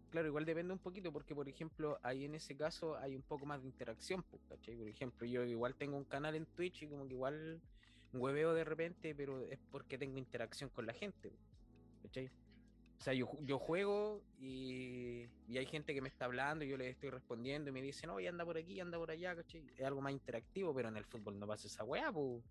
[0.09, 3.45] Claro, igual depende un poquito, porque por ejemplo, ahí en ese caso hay un poco
[3.45, 4.75] más de interacción, pues, ¿cachai?
[4.75, 7.61] Por ejemplo, yo igual tengo un canal en Twitch y como que igual
[8.13, 11.31] hueveo de repente, pero es porque tengo interacción con la gente,
[12.01, 12.29] ¿cachai?
[12.99, 16.77] O sea, yo, yo juego y, y hay gente que me está hablando y yo
[16.77, 19.65] le estoy respondiendo y me dicen, oye, anda por aquí, anda por allá, ¿cachai?
[19.75, 22.43] Es algo más interactivo, pero en el fútbol no pasa esa weá, pues.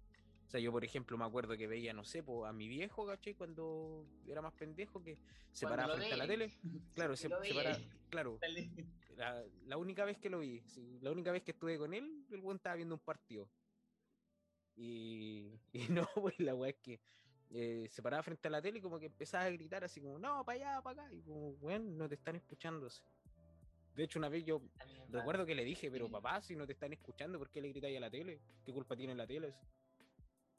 [0.51, 3.07] O sea, yo por ejemplo me acuerdo que veía, no sé, pues, a mi viejo,
[3.07, 3.35] ¿cachai?
[3.35, 5.17] Cuando era más pendejo, que
[5.53, 6.51] se Cuando paraba frente a la tele.
[6.97, 8.41] Claro, se, se veis, para, claro,
[9.17, 12.25] la, la única vez que lo vi, sí, la única vez que estuve con él,
[12.29, 13.49] el buen estaba viendo un partido.
[14.81, 17.01] Y, y no, pues la weá es que
[17.51, 20.19] eh, se paraba frente a la tele y como que empezaba a gritar así como,
[20.19, 21.15] no, para allá, para acá.
[21.15, 22.87] Y como, weón, no te están escuchando.
[22.87, 23.03] así.
[23.95, 24.63] De hecho, una vez yo
[25.11, 27.97] recuerdo que le dije, pero papá, si no te están escuchando, ¿por qué le gritáis
[27.99, 28.41] a la tele?
[28.65, 29.55] ¿Qué culpa tiene la tele?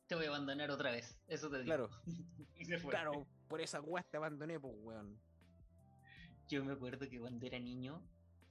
[0.05, 1.65] Te voy a abandonar otra vez, eso te digo.
[1.65, 1.89] Claro,
[2.59, 2.91] Y se fue.
[2.91, 5.17] claro, por esa weá te abandoné, pues weón.
[6.47, 8.03] Yo me acuerdo que cuando era niño,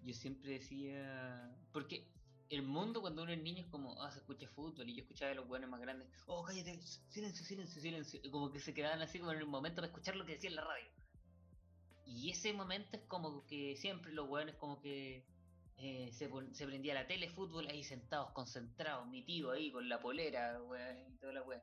[0.03, 1.55] yo siempre decía.
[1.71, 2.09] Porque
[2.51, 4.89] el mundo cuando uno es niño es como, ah, se escucha fútbol.
[4.89, 8.21] Y yo escuchaba a los buenos más grandes, oh, cállate, silencio, silencio, silencio.
[8.23, 10.51] Y como que se quedaban así como en el momento de escuchar lo que decía
[10.51, 10.91] en la radio.
[12.07, 15.25] Y ese momento es como que siempre los buenos como que
[15.77, 20.01] eh, se, se prendía la tele, fútbol, ahí sentados, concentrados, mi tío ahí con la
[20.01, 21.63] polera, weón, y toda la weá.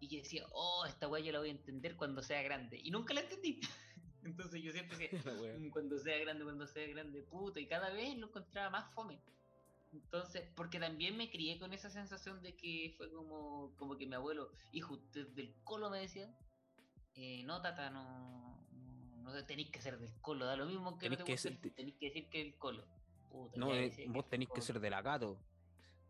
[0.00, 2.80] Y yo decía, oh, esta weá yo la voy a entender cuando sea grande.
[2.82, 3.60] Y nunca la entendí.
[4.22, 5.20] Entonces yo siempre decía,
[5.72, 9.20] cuando sea grande, cuando sea grande, puta, y cada vez lo encontraba más fome.
[9.92, 14.14] Entonces, porque también me crié con esa sensación de que fue como, como que mi
[14.14, 16.30] abuelo, hijo, usted del colo me decía,
[17.14, 21.06] eh, no, tata, no, no, no tenéis que ser del colo, da lo mismo que
[21.06, 22.84] Tenés no te que ser- fútbol, tenéis que decir que el colo.
[23.30, 25.38] Puta, No, eh, vos el tenéis que ser de la gato.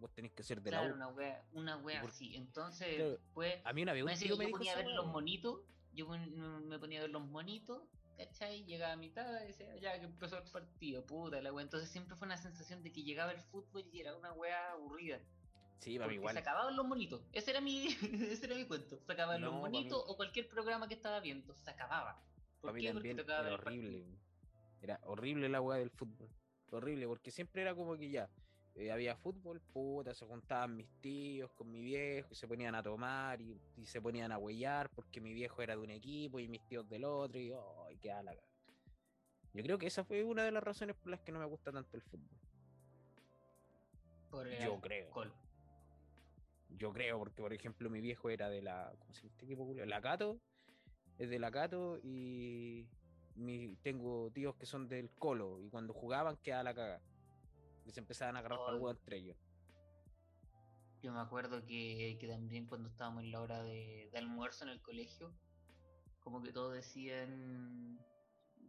[0.01, 2.37] Vos tenés que ser de Claro, la una wea, una wea por- así.
[2.37, 4.87] Entonces, Claro, pues, A mí una vez un me, me yo dijo ponía a ver
[4.87, 5.61] los monitos,
[5.93, 7.83] yo me ponía a ver los monitos,
[8.19, 8.65] ¿cachai?
[8.65, 11.63] Llegaba a mitad decía, ya que empezó el partido, puta la wea.
[11.63, 15.21] Entonces siempre fue una sensación de que llegaba el fútbol y era una wea aburrida.
[15.79, 16.35] Sí, para mí igual.
[16.35, 17.23] se acababan los monitos.
[17.33, 17.87] Ese era mi,
[18.33, 18.99] ese era mi cuento.
[19.07, 21.55] Se acababan los No, monitos o cualquier programa que estaba viendo.
[21.61, 22.21] Se acababa.
[22.61, 22.93] ¿Por Para mí qué?
[22.93, 24.05] Porque tocaba era horrible.
[24.83, 26.29] Era horrible la weá del fútbol.
[26.71, 28.29] Horrible, porque siempre era como que ya.
[28.79, 32.83] Eh, había fútbol, puta, se juntaban mis tíos con mi viejo y se ponían a
[32.83, 36.49] tomar y, y se ponían a huellar porque mi viejo era de un equipo y
[36.49, 38.49] mis tíos del otro y ay, qué la cagada.
[39.53, 41.73] Yo creo que esa fue una de las razones por las que no me gusta
[41.73, 42.38] tanto el fútbol.
[44.31, 45.11] Por el Yo creo.
[46.69, 48.93] Yo creo, porque por ejemplo mi viejo era de la.
[48.99, 49.75] ¿Cómo se llama este equipo?
[49.87, 50.38] La Cato.
[51.19, 52.87] Es de la Cato y
[53.35, 57.01] mi, tengo tíos que son del Colo y cuando jugaban quedaba la caga.
[57.88, 58.85] Y se empezaban a agarrar para Ay.
[58.90, 59.37] entre ellos.
[61.03, 64.70] Yo me acuerdo que, que también cuando estábamos en la hora de, de almuerzo en
[64.70, 65.33] el colegio,
[66.20, 67.98] como que todos decían.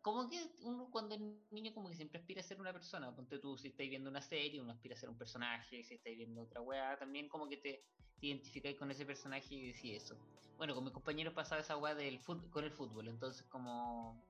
[0.02, 3.14] Como que uno cuando es niño como que siempre aspira a ser una persona.
[3.14, 6.16] Ponte tú, si estáis viendo una serie, uno aspira a ser un personaje, si estáis
[6.18, 7.84] viendo otra weá, también como que te,
[8.22, 10.16] te identificáis con ese personaje y decís eso.
[10.56, 14.24] Bueno, con mis compañeros pasaba esa weá del fut- con el fútbol, entonces como...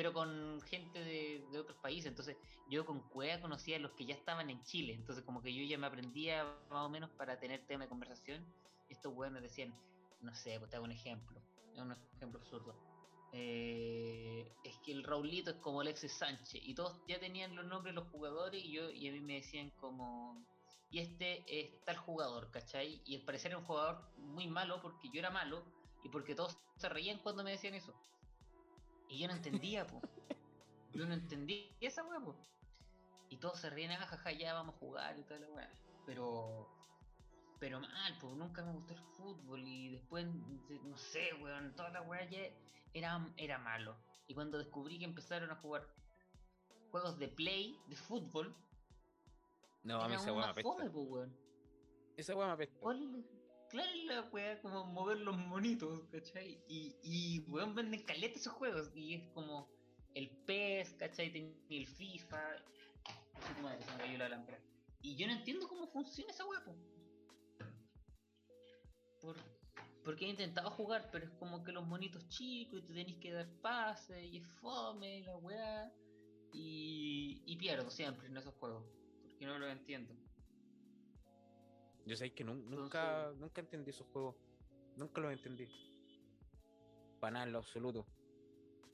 [0.00, 2.34] Pero con gente de, de otros países, entonces
[2.70, 5.62] yo con Cuea conocía a los que ya estaban en Chile, entonces como que yo
[5.62, 8.42] ya me aprendía más o menos para tener tema de conversación.
[8.88, 9.78] Estos weones decían,
[10.22, 11.38] no sé, pues te hago un ejemplo,
[11.76, 12.74] un ejemplo absurdo.
[13.34, 17.94] Eh, es que el Raulito es como Alexis Sánchez y todos ya tenían los nombres
[17.94, 20.46] de los jugadores y yo y a mí me decían como
[20.88, 23.02] y este es tal jugador, ¿cachai?
[23.04, 25.62] Y al parecer era un jugador muy malo porque yo era malo
[26.02, 27.94] y porque todos se reían cuando me decían eso.
[29.10, 30.00] Y yo no entendía, po.
[30.92, 32.34] Yo no entendía esa weá, po.
[33.28, 35.70] Y todos se reían, ah, jaja, ya vamos a jugar y toda la weá.
[36.06, 36.68] Pero
[37.60, 42.00] pero mal, pues nunca me gustó el fútbol y después, no sé, weón, toda la
[42.00, 42.40] weá ya
[42.94, 43.94] era, era malo.
[44.26, 45.86] Y cuando descubrí que empezaron a jugar
[46.90, 48.56] juegos de play, de fútbol,
[49.82, 50.70] No, a mí esa weá me apesta.
[50.70, 51.36] fome, pues, weón.
[52.16, 52.78] Esa weá me apesta.
[52.80, 53.24] ¿Cuál?
[53.70, 56.60] Claro, la weá, como mover los monitos, ¿cachai?
[56.66, 58.90] Y, y weón, venden caleta esos juegos.
[58.96, 59.68] Y es como
[60.14, 61.32] el PES, ¿cachai?
[61.32, 62.42] Tenía el FIFA.
[64.18, 64.60] La lámpara.
[65.02, 66.74] Y yo no entiendo cómo funciona esa weá, po.
[69.20, 69.36] Por,
[70.04, 73.32] porque he intentado jugar, pero es como que los monitos chicos y te tenéis que
[73.32, 75.92] dar pases y es fome la weá.
[76.52, 78.84] Y, y pierdo siempre en esos juegos.
[79.22, 80.19] Porque no los entiendo.
[82.06, 84.36] Yo sé que nun- nunca, nunca entendí esos juegos.
[84.96, 85.66] Nunca los entendí.
[87.20, 88.06] Para nada en lo absoluto.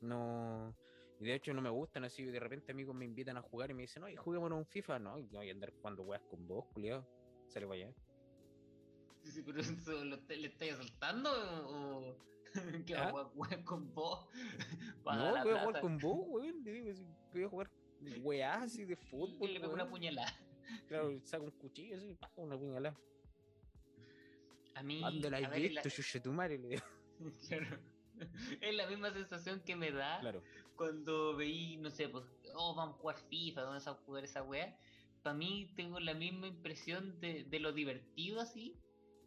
[0.01, 0.75] No.
[1.21, 2.25] Y de hecho no me gustan así.
[2.25, 4.99] De repente amigos me invitan a jugar y me dicen, oye, juguemos un FIFA.
[4.99, 7.07] No, y no voy a andar jugando weas con vos, culiado.
[7.49, 7.95] Sale para allá.
[9.23, 11.31] Sí, sí, pero eso lo te- le estáis asaltando
[11.69, 12.19] o
[12.87, 13.09] que ¿Ah?
[13.09, 14.29] a jugar- jugar con vos
[15.05, 16.63] para No, voy a jugar con vos, weón.
[16.65, 17.71] Le digo, así, voy a jugar
[18.21, 19.53] weas así de y fútbol.
[19.55, 20.33] le pego una puñalada.
[20.89, 22.97] Claro, saco un cuchillo así, pa, una puñalada.
[24.75, 26.59] A mí, ¿Dónde la la- visto, madre?
[26.59, 26.83] Le digo.
[27.49, 27.79] claro,
[28.61, 30.43] es la misma sensación que me da Claro.
[30.77, 32.25] cuando veí, no sé, pues,
[32.55, 34.79] oh, vamos a jugar FIFA, vamos a jugar esa wea.
[35.23, 38.77] Para mí tengo la misma impresión de, de lo divertido así,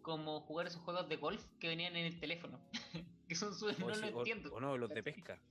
[0.01, 2.59] como jugar esos juegos de golf que venían en el teléfono.
[3.27, 3.67] que son su...
[3.67, 4.53] O, no sí, lo o- entiendo.
[4.53, 5.41] o no, los de pesca.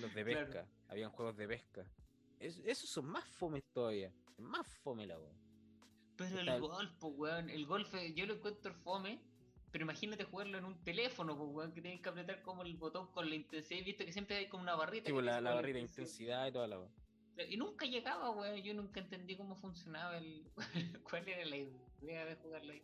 [0.00, 0.46] Los de Claro.
[0.46, 0.68] pesca.
[0.88, 1.84] Habían juegos de pesca.
[2.40, 4.12] Es- esos son más fomes todavía.
[4.38, 5.32] Más fome la wea.
[6.16, 9.20] Pero Está- el golf, pues, weón, el golf eh, yo lo encuentro fome,
[9.70, 13.10] pero imagínate jugarlo en un teléfono, pues, weón, que tienes que apretar como el botón
[13.12, 13.80] con la intensidad.
[13.80, 15.06] Y visto que siempre hay como una barrita.
[15.06, 16.90] Tipo que la, la barrita de intensidad y toda la wea.
[17.48, 20.44] Y nunca llegaba, weón, yo nunca entendí cómo funcionaba el.
[21.04, 22.82] cuál era la idea de jugarlo ahí.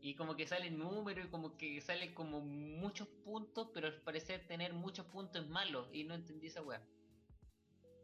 [0.00, 4.00] Y como que sale el número y como que sale como muchos puntos, pero al
[4.02, 5.88] parecer tener muchos puntos es malo.
[5.92, 6.80] Y no entendí esa weá.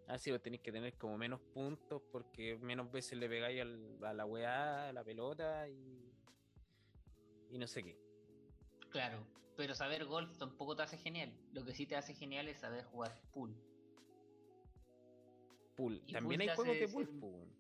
[0.07, 3.99] Ah, sí, vos tenéis que tener como menos puntos porque menos veces le pegáis al-
[4.05, 6.13] a la weá, a la pelota y.
[7.51, 7.99] Y no sé qué.
[8.91, 11.33] Claro, pero saber golf tampoco te hace genial.
[11.53, 13.57] Lo que sí te hace genial es saber jugar pool.
[15.77, 16.03] Pool.
[16.07, 17.55] Y También pool hay juegos de pool, ser- po, weón.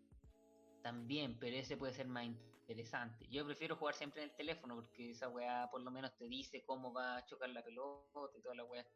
[0.82, 3.26] También, pero ese puede ser más interesante.
[3.28, 6.62] Yo prefiero jugar siempre en el teléfono porque esa weá por lo menos te dice
[6.64, 8.86] cómo va a chocar la pelota y toda la weá.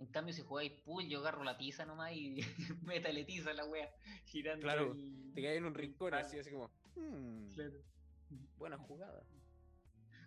[0.00, 2.36] En cambio, si jugáis pool, yo agarro la tiza nomás y
[2.82, 3.90] me taletiza la weá
[4.26, 4.62] girando.
[4.62, 6.70] Claro, el- Te caes en un rincón así, así como.
[6.94, 7.74] "Hmm, Claro.
[8.56, 9.24] buena jugada.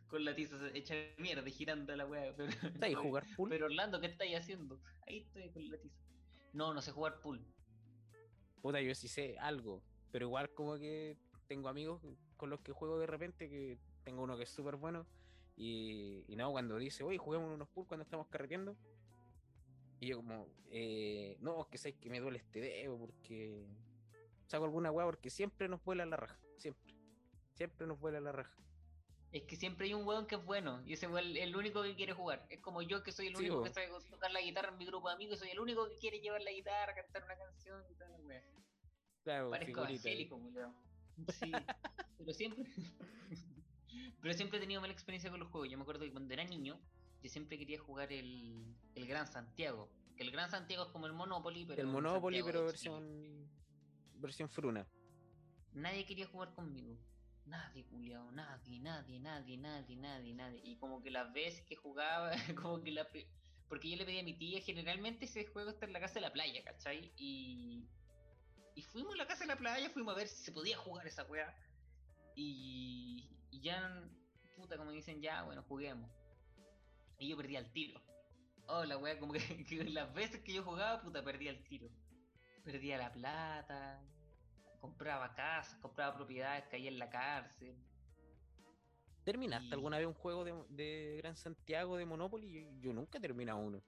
[0.08, 2.36] Con la tiza se echa mierda girando la weá.
[2.36, 3.50] Pero, ¿Está ahí jugar pool?
[3.50, 4.82] pero Orlando, ¿qué estáis haciendo?
[5.08, 5.96] Ahí estoy con la tiza.
[6.54, 7.40] No, no sé jugar pool.
[8.62, 9.82] Puta, yo sí sé algo,
[10.12, 12.02] pero igual como que tengo amigos
[12.38, 15.08] con los que juego de repente, que tengo uno que es súper bueno,
[15.56, 18.76] y, y no, cuando dice, oye, juguemos unos pool cuando estamos carreteando,
[20.02, 23.68] y yo como, eh, no, que sabes que me duele este dedo, porque
[24.48, 26.96] saco alguna weá, porque siempre nos vuela la raja, siempre.
[27.54, 28.58] Siempre nos vuela la raja.
[29.32, 31.84] Es que siempre hay un weón que es bueno y ese weón es el único
[31.84, 32.48] que quiere jugar.
[32.50, 33.64] Es como yo que soy el Sí, único bo.
[33.64, 36.20] que sabe tocar la guitarra en mi grupo de amigos, soy el único que quiere
[36.20, 38.44] llevar la guitarra, cantar una canción y la wea.
[39.24, 40.76] Claro, Parezco weón.
[41.30, 41.52] Sí,
[42.18, 42.66] pero siempre.
[44.22, 45.70] pero siempre he tenido mala experiencia con los juegos.
[45.70, 46.82] Yo me acuerdo que cuando era niño,
[47.22, 49.90] yo siempre quería jugar el, el Gran Santiago.
[50.16, 51.82] Que el Gran Santiago es como el Monopoly, pero.
[51.82, 52.96] El Monopoly, Santiago pero Chile.
[52.96, 53.52] versión.
[54.16, 54.88] versión fruna.
[55.74, 56.98] Nadie quería jugar conmigo.
[57.46, 60.62] Nadie, culiao, nadie, nadie, nadie, nadie, nadie, nadie.
[60.64, 62.32] Y como que las veces que jugaba,
[62.62, 63.08] como que la...
[63.68, 66.22] Porque yo le pedí a mi tía, generalmente ese juego está en la casa de
[66.22, 67.12] la playa, ¿cachai?
[67.18, 67.88] Y...
[68.74, 71.08] Y fuimos a la casa de la playa, fuimos a ver si se podía jugar
[71.08, 71.54] esa weá.
[72.36, 73.30] Y...
[73.50, 74.10] Y ya,
[74.56, 76.10] puta, como dicen, ya, bueno, juguemos.
[77.22, 78.02] Y yo perdí al tiro.
[78.68, 81.88] Oh, la weá, como que, que las veces que yo jugaba, puta, perdí al tiro.
[82.64, 84.04] Perdía la plata,
[84.80, 87.76] compraba casas, compraba propiedades, caía en la cárcel.
[89.24, 92.52] ¿Terminaste Y- alguna vez un juego de, de Gran Santiago de Monopoly?
[92.52, 93.84] Yo, yo nunca he terminado uno.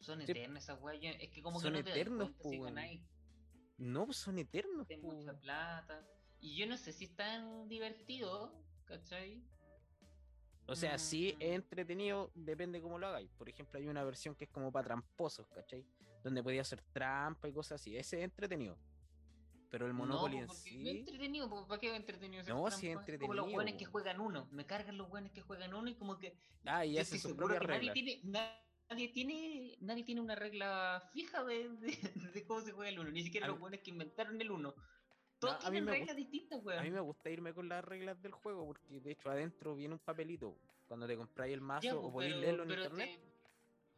[0.00, 0.32] Son Sí.
[0.32, 1.00] eternas esas weas.
[1.02, 3.02] yo- Es que como Son que no te das eternos, cuenta si ganáis,
[3.76, 4.86] No, pues son eternos.
[4.86, 4.96] po.
[5.12, 6.02] mucha plata.
[6.40, 8.54] Y yo no sé si es tan divertido,
[8.86, 9.42] ¿cachai?
[10.66, 13.30] O sea, sí es entretenido, depende cómo lo hagáis.
[13.32, 15.84] Por ejemplo, hay una versión que es como para tramposos, ¿cachai?
[16.22, 17.96] Donde podía hacer trampa y cosas así.
[17.96, 18.78] Ese es entretenido.
[19.70, 20.78] Pero el Monopoly no, en sí.
[20.82, 22.40] no es entretenido, ¿para qué es entretenido?
[22.42, 23.18] hacer No, sí es trampa?
[23.18, 24.48] Como los entretenido, buenos que juegan uno.
[24.52, 27.30] Me cargan los buenos que juegan uno y como que Ah, y yo hace estoy
[27.30, 27.94] sus propias nadie reglas.
[27.94, 28.20] tiene,
[28.88, 33.10] nadie tiene, nadie tiene una regla fija de, de- de cómo se juega el uno.
[33.10, 34.74] Ni siquiera los buenos que inventaron el uno.
[35.46, 36.78] Todos a mí tienen me reglas distintas, weón.
[36.78, 39.94] A mí me gusta irme con las reglas del juego porque de hecho adentro viene
[39.94, 40.56] un papelito.
[40.86, 43.20] Cuando te compráis el mazo Ya, o pues, podéis pero- leerlo en internet.
[43.20, 43.34] Te,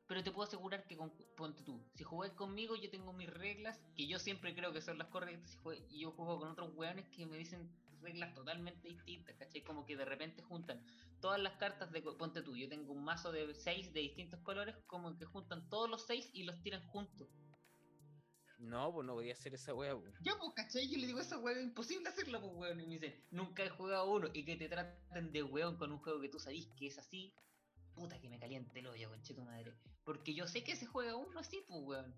[0.07, 3.81] pero te puedo asegurar que, con, ponte tú, si jugáis conmigo, yo tengo mis reglas,
[3.97, 7.27] que yo siempre creo que son las correctas, y yo juego con otros weones que
[7.27, 7.69] me dicen
[8.01, 9.63] reglas totalmente distintas, ¿cachai?
[9.65, 10.81] Como que de repente juntan
[11.21, 14.77] todas las cartas de, ponte tú, yo tengo un mazo de seis de distintos colores,
[14.87, 17.29] como que juntan todos los seis y los tiran juntos.
[18.59, 19.95] No, pues no podía hacer esa wea.
[19.95, 20.03] po.
[20.23, 20.89] Ya, pues, ¿cachai?
[20.89, 22.81] Yo le digo, esa weón es imposible hacerlo, pues, weón.
[22.81, 24.29] Y me dicen, nunca he jugado uno.
[24.33, 27.35] Y que te traten de weón con un juego que tú sabís que es así.
[27.95, 29.75] Puta que me caliente el hoyo, conche tu madre.
[30.05, 32.15] Porque yo sé que se juega uno así, pues, weón.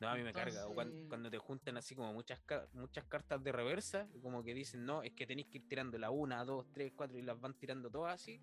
[0.00, 0.66] No, a mí me carga.
[0.66, 2.40] O cuan- Entonces- cuando, te juntan así como muchas,
[2.72, 6.10] muchas cartas de reversa, como que dicen, no, es que tenéis que ir tirando la
[6.10, 8.40] una, dos, tres, cuatro y las van tirando todas así.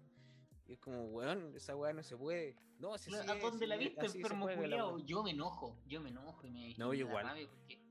[0.72, 2.56] Y es como, weón, esa weá no se puede.
[2.80, 5.00] No, si ¿A dónde la viste, enfermo culiao?
[5.00, 6.74] Yo me enojo, yo me enojo y me.
[6.78, 7.26] No, me yo igual.
[7.26, 7.82] rabia Porque,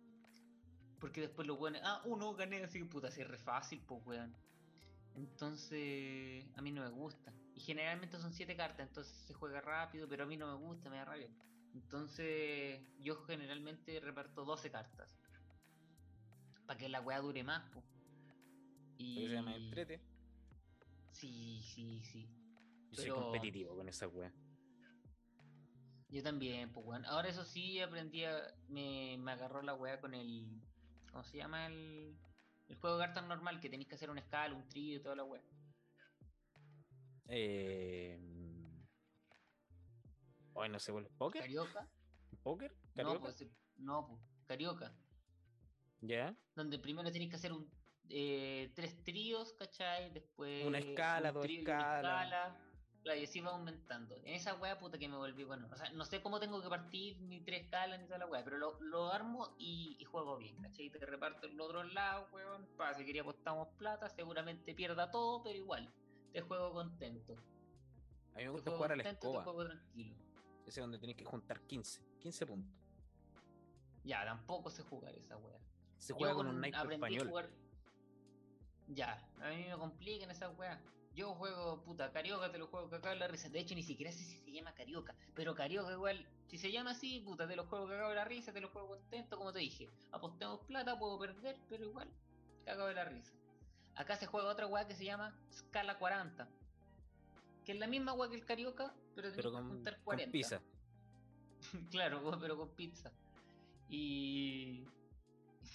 [0.99, 4.35] porque después los weones, ah, uno gané así, puta, así es re fácil, pues, weón.
[5.15, 7.35] Entonces, a mí no me gusta.
[7.55, 10.89] Y generalmente son siete cartas, entonces se juega rápido, pero a mí no me gusta,
[10.89, 11.29] me da rabia.
[11.75, 15.21] Entonces, yo generalmente reparto 12 cartas.
[16.65, 17.85] Para que la weá dure más, pues.
[18.97, 19.17] Y...
[19.17, 20.01] Porque se llama entrete.
[21.13, 22.40] Sí, sí, sí.
[22.91, 24.33] Yo soy Pero- competitivo con esa weá.
[26.09, 27.05] Yo también, pues, weón.
[27.05, 28.37] Ahora eso sí, aprendí a...
[28.69, 30.61] Me, me agarró la weá con el...
[31.13, 32.17] ¿Cómo se llama el...
[32.67, 35.15] El juego de cartas normal, que tenéis que hacer una escala, un trío y toda
[35.17, 35.43] la weá.
[37.29, 38.19] Eh...
[40.55, 41.43] Hoy no sé, ¿el póker?
[41.43, 41.89] ¿Carioca?
[42.43, 42.73] ¿Póker?
[42.73, 43.21] No, ¿Carioca?
[43.21, 44.93] pues, no, pues, Carioca.
[46.01, 46.37] ¿Ya?
[46.57, 47.71] Donde primero tenéis que hacer un...
[48.09, 50.13] eh, tres tríos, ¿cachai?
[50.13, 50.67] Después...
[50.67, 51.97] Una escala, un dos escalas.
[51.99, 52.67] escala.
[53.03, 54.15] Claro, y así va aumentando.
[54.17, 55.67] En esa weá, puta, que me volví bueno.
[55.73, 58.45] O sea, no sé cómo tengo que partir, ni tres escalas, ni toda la weá,
[58.45, 60.91] pero lo, lo armo y, y juego bien, ¿cachai?
[60.91, 62.67] Te reparto en los otros lados, weón.
[62.77, 65.91] Pa, si quería apostamos plata, seguramente pierda todo, pero igual.
[66.33, 67.37] Te juego contento.
[68.35, 69.45] A mí me gusta jugar a la contento, te escoba.
[69.45, 70.17] juego tranquilo.
[70.67, 72.03] Ese es donde tenéis que juntar 15.
[72.21, 72.71] 15 puntos.
[74.05, 75.59] Ya, tampoco sé jugar esa weá.
[75.97, 77.29] Se Yo juega con un a español.
[77.29, 77.51] jugar-
[78.89, 80.79] Ya, a mí me complican esas weas.
[81.21, 83.51] Yo juego, puta, carioca, te lo juego cagado en la risa.
[83.51, 85.15] De hecho, ni siquiera sé si se llama carioca.
[85.35, 88.55] Pero carioca igual, si se llama así, puta, te lo juego cagado de la risa,
[88.55, 89.91] te lo juego contento, como te dije.
[90.13, 92.09] Apostemos plata, puedo perder, pero igual,
[92.65, 93.35] cagado de la risa.
[93.97, 96.49] Acá se juega otra wea que se llama Scala 40.
[97.67, 100.33] Que es la misma wea que el carioca, pero Pero que con, juntar con 40.
[100.33, 100.63] pizza.
[101.91, 103.13] claro, pero con pizza.
[103.91, 104.87] Y...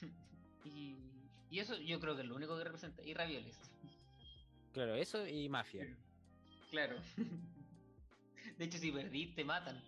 [0.65, 0.97] y...
[1.51, 3.03] Y eso yo creo que es lo único que representa.
[3.03, 3.59] Y ravioles.
[4.75, 5.87] Claro, eso y mafia.
[6.69, 6.97] Claro.
[8.57, 9.81] De hecho, si perdís, te matan.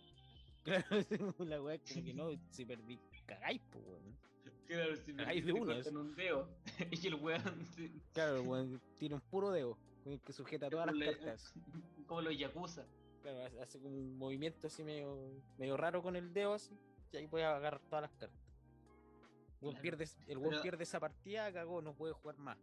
[0.64, 0.86] Claro,
[1.40, 4.18] la weá como que no, si perdí, cagáis, po, weón.
[4.66, 6.50] Claro, si perdís, de te una, cortan un dedo.
[6.92, 7.66] y el weón...
[7.76, 11.54] se- Claro, weón, tiene un puro dedo con el que sujeta todas las le- cartas.
[12.06, 12.86] Como los yakuza.
[13.22, 15.18] Claro, hace- como un movimiento así medio,
[15.58, 16.78] medio raro con el dedo así,
[17.12, 18.40] y ahí puede agarrar todas las cartas.
[19.60, 22.58] Weón Claro, pierde, el weón pero- pierde esa partida, cagó, no puede jugar más.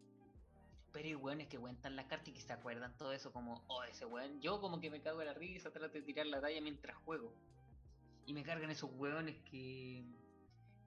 [0.95, 3.82] Pero hay weones que cuentan las cartas y que se acuerdan todo eso como, oh,
[3.82, 4.40] ese weón.
[4.40, 7.34] Yo como que me cago en la risa, trato de tirar la talla mientras juego.
[8.26, 10.05] Y me cargan esos weones que,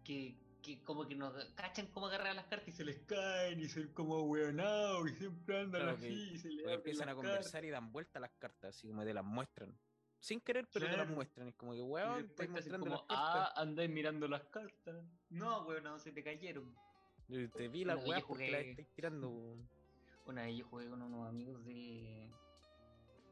[0.05, 3.67] que, que como que nos cachan cómo agarrar las cartas y se les caen y
[3.67, 7.69] se como weonados y siempre andan Claro, así y se les empiezan a conversar y
[7.69, 9.77] dan vuelta las cartas, así como te las muestran.
[10.19, 11.49] Sin querer, pero te las muestran.
[11.49, 15.03] Es como que, weón, te mostrando como, las ah, andáis mirando las cartas.
[15.29, 16.73] No, weón, no, se te cayeron.
[17.27, 19.29] Te vi las weas porque las jugué- estoy tirando.
[19.29, 19.76] weón.
[20.27, 22.29] Una vez yo jugué con unos amigos de.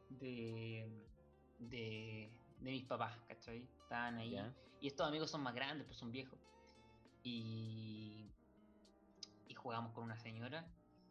[0.09, 0.87] de.
[1.59, 2.29] de.
[2.61, 3.67] de mis papás, ¿cachai?
[3.83, 4.37] Estaban ahí.
[4.81, 6.39] Y estos amigos son más grandes, pues son viejos.
[7.23, 8.29] Y.
[9.47, 10.65] y jugamos con una señora.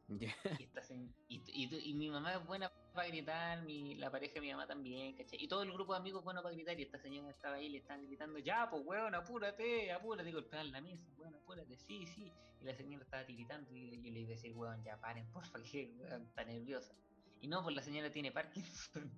[0.09, 0.35] Ya.
[0.59, 0.97] Y, esta se-
[1.29, 4.67] y, y- y mi mamá es buena para gritar, mi, la pareja de mi mamá
[4.67, 5.43] también, ¿cachai?
[5.43, 6.79] Y todo el grupo de amigos bueno para gritar.
[6.79, 10.25] Y esta señora estaba ahí le estaban gritando, ya, pues weón, apúrate, apúrate.
[10.25, 12.33] Digo, está en la mesa, weón, apúrate, sí, sí.
[12.61, 15.59] Y la señora estaba tiritando y yo le iba a decir, weón, ya paren, porfa,
[15.71, 16.95] que weón, está nerviosa.
[17.41, 19.11] Y no, pues la señora tiene Parkinson.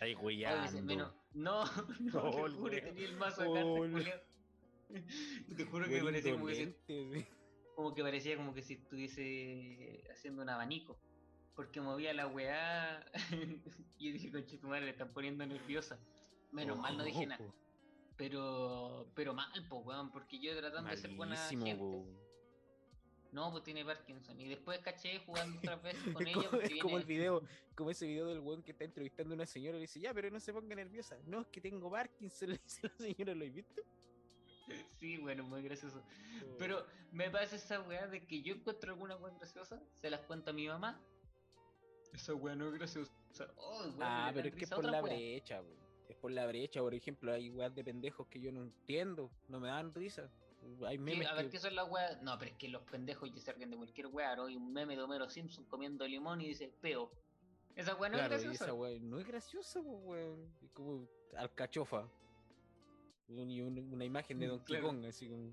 [0.00, 1.64] Ahí Oye, dice, menos- no,
[2.00, 3.86] no, Oh, te juro, tenía el mazo de Oh.
[5.56, 7.26] Te juro que parecía como que, si- indolente, sí.
[7.76, 10.98] como que parecía como que si estuviese haciendo un abanico.
[11.54, 13.04] Porque movía la weá.
[13.98, 15.98] y yo dije, conche tu madre, le están poniendo nerviosa.
[16.52, 17.44] Menos mal no dije nada.
[18.16, 21.80] Pero, pero mal, pues, weón, porque yo tratando de ser buena malísimo, gente.
[21.80, 22.06] po.
[23.32, 24.40] No, pues tiene Parkinson.
[24.40, 26.50] Y después caché jugando otras veces con ella.
[26.62, 27.42] es como el video,
[27.74, 30.12] como ese video del weón que está entrevistando a una señora y le dice, ya,
[30.12, 31.16] pero no se ponga nerviosa.
[31.26, 33.82] No, es que tengo Parkinson, le dice la señora, ¿lo has visto?
[34.98, 36.02] Sí, bueno, muy gracioso.
[36.58, 40.50] Pero me pasa esa weá de que yo encuentro alguna weá graciosa, se las cuento
[40.50, 41.00] a mi mamá.
[42.12, 43.12] Esa weá no es graciosa.
[43.56, 45.68] Oh, Ah, pero es que es por la brecha, po.
[46.08, 49.60] Es por la brecha, por ejemplo, hay weas de pendejos que yo no entiendo, no
[49.60, 50.28] me dan risa.
[50.86, 51.52] Hay Sí, memes a ver, que...
[51.52, 52.20] ¿qué son las weas?
[52.22, 54.34] No, pero es que los pendejos ya se ríen de cualquier weá.
[54.36, 54.46] ¿no?
[54.46, 57.10] Hay un meme de Homero Simpson comiendo limón y dice peo.
[57.76, 58.64] Esa weá no Claro, es graciosa.
[58.64, 60.52] esa wea no es graciosa, weón.
[60.62, 62.06] Es como alcachofa.
[63.28, 64.86] Y un- una imagen de Mm, Donkey claro.
[64.88, 65.50] Kong, así como...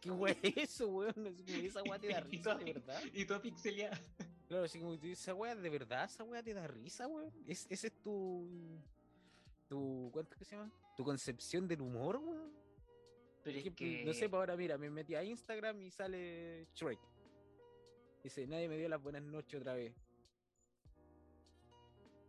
[0.00, 1.34] ¿Qué wea es eso, weón?
[1.48, 2.20] Esa wea te da
[2.52, 3.00] risa, de verdad.
[3.14, 3.96] Y todo pixeleado.
[4.54, 7.32] Claro, así como, esa wea, de verdad, esa wea te da risa, weón.
[7.44, 8.48] Es, ese es tu...
[9.68, 10.70] tu ¿Cuánto que se llama?
[10.96, 12.52] Tu concepción del humor, weón.
[13.42, 14.04] Pero es que.
[14.04, 17.00] no sé, pues ahora mira, me metí a Instagram y sale Shrek.
[18.22, 19.92] Dice, nadie me dio las buenas noches otra vez.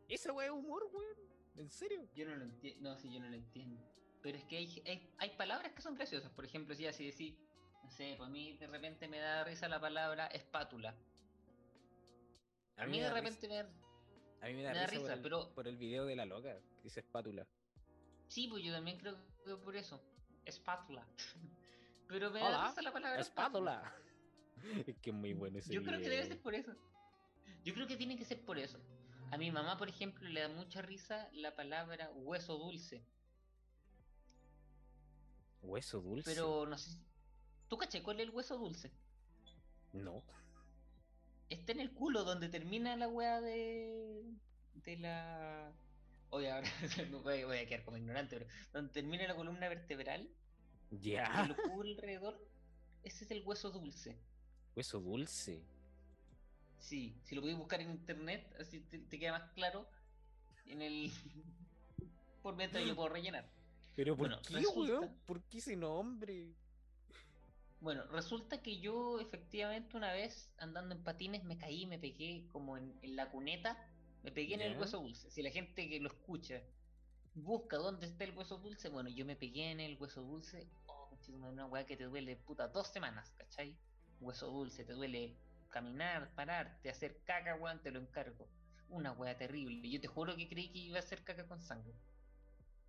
[0.10, 1.18] Esa weá es humor, weón.
[1.58, 2.08] ¿En serio?
[2.16, 2.90] Yo no lo entiendo.
[2.90, 3.80] No, sí, yo no lo entiendo.
[4.24, 6.32] Pero es que hay, hay, hay palabras que son graciosas.
[6.32, 7.38] Por ejemplo, si así decir,
[7.84, 10.96] no sé, pues a mí de repente me da risa la palabra espátula.
[12.78, 13.64] A, mí de repente me da.
[13.64, 13.76] risa-
[14.42, 16.26] a mí me da, me da risa, por, el, pero- por el video de la
[16.26, 17.48] loca, que dice espátula.
[18.28, 20.02] Sí, pues yo también creo que por eso.
[20.46, 21.08] Espátula.
[22.08, 23.96] Pero me da risa la palabra Espátula.
[24.88, 26.72] es que es muy bueno ese Yo creo que debe ser por eso.
[27.64, 28.80] Yo creo que tiene que ser por eso.
[29.32, 33.04] A mi mamá, por ejemplo, le da mucha risa la palabra hueso dulce.
[35.64, 36.30] Hueso dulce.
[36.30, 37.00] Pero no sé.
[37.68, 38.92] ¿Tú caché cuál es el hueso dulce?
[39.94, 40.24] No.
[41.50, 44.24] Está en el culo donde termina la weá de...
[44.74, 45.72] de la...
[46.32, 46.68] Oye, ahora
[47.24, 50.30] voy, voy a quedar como ignorante, pero donde termina la columna vertebral,
[50.92, 51.46] y Ya.
[51.48, 52.40] lo cubre alrededor,
[53.04, 54.18] ese es el hueso dulce.
[54.76, 55.64] Hueso dulce.
[56.80, 59.88] Sí, si lo podéis buscar en internet, así te, te queda más claro.
[60.66, 61.12] En el.
[62.44, 63.50] Por mientras yo puedo rellenar.
[63.96, 65.16] Pero ¿por Bueno, qué, resulta- weón?
[65.26, 66.54] ¿Por qué ese nombre?
[67.86, 72.78] Bueno, resulta que yo efectivamente una vez andando en patines me caí, me pegué como
[72.78, 73.78] en, en la cuneta,
[74.24, 75.30] me pegué en el hueso dulce.
[75.30, 76.64] Si la gente que lo escucha
[77.36, 80.68] busca dónde está el hueso dulce, bueno, yo me pegué en el hueso dulce.
[80.88, 83.78] Oh, una weá que te duele puta dos semanas, ¿cachai?
[84.20, 85.38] Hueso dulce, te duele
[85.70, 88.48] caminar, pararte, hacer caca, weón, te lo encargo.
[88.90, 89.88] Una weá terrible.
[89.88, 91.94] Yo te juro que creí que iba a hacer caca con sangre.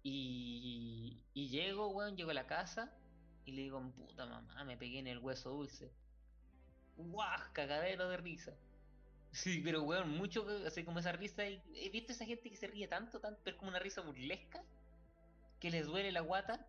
[0.03, 2.97] Y, y llego, weón, llego a la casa
[3.47, 5.91] y le digo, puta mamá, me pegué en el hueso dulce.
[6.97, 7.41] ¡Guau!
[7.53, 8.53] Cagadero de risa.
[9.31, 11.49] Sí, pero weón, mucho, así como esa risa.
[11.49, 14.01] y- ¿He visto esa gente que se ríe tanto, tanto, pero es como una risa
[14.01, 14.65] burlesca?
[15.61, 16.67] Que les duele la guata.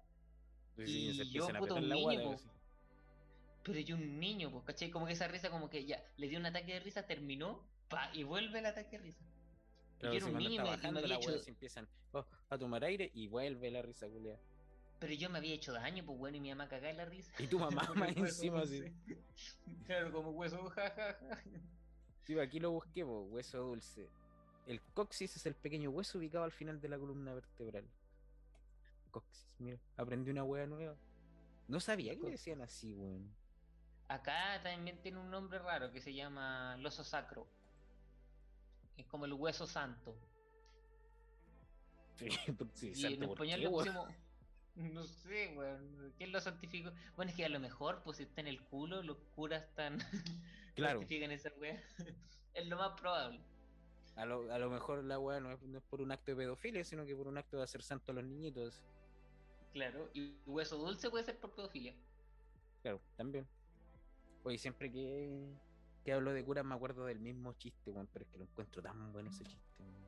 [0.75, 2.51] Sí, se Y yo, a puta, apretar un niño, guata, po.
[3.63, 4.91] Pero yo un niño, pues, ¿cachai?
[4.91, 8.11] Como que esa risa, como que ya, le dio un ataque de risa, terminó, pa,
[8.13, 9.25] y vuelve el ataque de risa.
[9.99, 12.84] Claro, yo era si un niño me- me la hecho- se empiezan oh, a tomar
[12.84, 14.38] aire y vuelve la risa, culia.
[15.00, 17.32] Pero yo me había hecho daño, pues bueno, y mi mamá cagaba en la risa.
[17.39, 18.84] Y tu mamá más el encima, así.
[19.86, 21.41] Claro, como hueso, jajaja.
[22.26, 24.10] Sí, aquí lo busqué, po, hueso dulce.
[24.66, 27.86] El coxis es el pequeño hueso ubicado al final de la columna vertebral.
[29.12, 30.95] Coxis, mira, aprendí una wea nueva.
[31.68, 33.30] No sabía que le decían así, weón.
[34.10, 37.45] Acá también tiene un nombre raro que se llama loso sacro.
[38.98, 40.18] Es como el hueso santo.
[42.18, 42.30] Sí,
[42.74, 43.86] sí, Y santo, en ¿por español qué, le weón?
[43.86, 44.10] pusimos.
[44.78, 46.13] No sé, weón.
[46.17, 46.91] ¿Quién lo santificó?
[47.15, 49.97] Bueno, es que a lo mejor, pues si está en el culo, los curas están.
[50.75, 50.99] Claro.
[50.99, 51.84] santifican esa wea.
[52.53, 53.39] es lo más probable.
[54.15, 56.38] A lo, a lo mejor la weá no es, no es por un acto de
[56.38, 58.84] pedofilia, sino que por un acto de hacer santo a los niñitos.
[59.73, 60.07] Claro.
[60.13, 61.95] Y hueso dulce puede ser por pedofilia.
[62.84, 63.47] Claro, también.
[64.43, 65.47] Oye, siempre que,
[66.05, 68.82] que hablo de curas me acuerdo del mismo chiste, weón, pero es que lo encuentro
[68.84, 69.84] tan bueno ese chiste.
[69.84, 70.07] weón.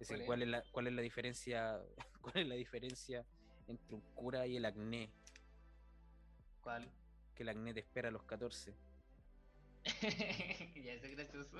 [0.00, 0.26] Es ¿Cuál es?
[0.26, 1.80] ¿cuál es la, cuál es la diferencia,
[2.20, 3.24] cuál es la diferencia
[3.66, 5.10] entre un cura y el acné?
[6.60, 6.90] ¿Cuál?
[7.34, 8.74] Que el acné te espera a los 14.
[10.84, 11.58] ya, eso es gracioso.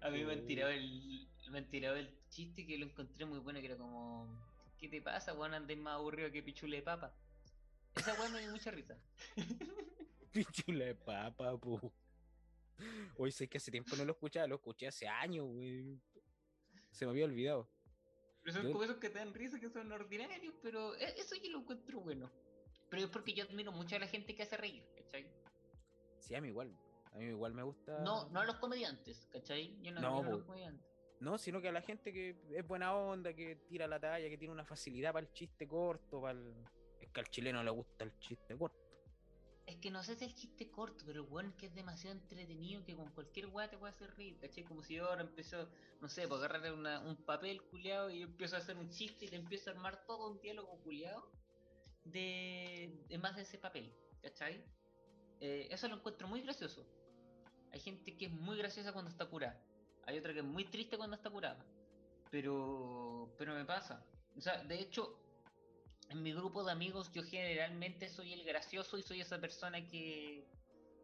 [0.00, 1.28] A mí me han tirado el.
[1.50, 4.28] Me han tirado el chiste que lo encontré muy bueno, que era como.
[4.78, 5.54] ¿Qué te pasa, weón?
[5.54, 7.12] Andes más aburrido que pichule de papa.
[7.96, 8.96] Esa weón me dio mucha risa.
[10.32, 11.92] Pichula de papa, pu.
[13.16, 16.00] Hoy sé que hace tiempo no lo escuchaba, lo escuché hace años, güey.
[16.90, 17.68] Se me había olvidado.
[18.42, 21.34] Pero son Yo- como esos que te dan risa, que son ordinarios, pero e- eso
[21.36, 22.30] yo lo encuentro bueno.
[22.88, 25.26] Pero es porque yo admiro mucho a la gente que hace reír, ¿cachai?
[26.18, 26.74] Sí, a mí igual.
[27.12, 27.98] A mí igual me gusta.
[28.00, 29.76] No, no a los comediantes, ¿cachai?
[29.82, 30.86] Yo no, No, admiro a los comediantes.
[31.20, 34.38] No, sino que a la gente que es buena onda, que tira la talla, que
[34.38, 36.54] tiene una facilidad para el chiste corto, para el...
[37.00, 38.78] Es que al chileno le gusta el chiste corto.
[39.68, 42.16] Es que no sé si el chiste corto, pero el weón es que es demasiado
[42.16, 44.64] entretenido que con cualquier weá te puede hacer reír, ¿cachai?
[44.64, 45.68] Como si yo ahora empiezo,
[46.00, 49.28] no sé, por agarrar una- un papel culiado y empiezo a hacer un chiste y
[49.28, 51.22] te empiezo a armar todo un diálogo culiado
[52.04, 53.92] de, de más de ese papel,
[54.22, 54.64] ¿cachai?
[55.40, 56.86] Eh, eso lo encuentro muy gracioso.
[57.70, 59.60] Hay gente que es muy graciosa cuando está curada.
[60.06, 61.62] Hay otra que es muy triste cuando está curada.
[62.30, 64.02] Pero, pero me pasa.
[64.34, 65.27] O sea, de hecho,
[66.10, 70.46] en mi grupo de amigos yo generalmente soy el gracioso y soy esa persona que,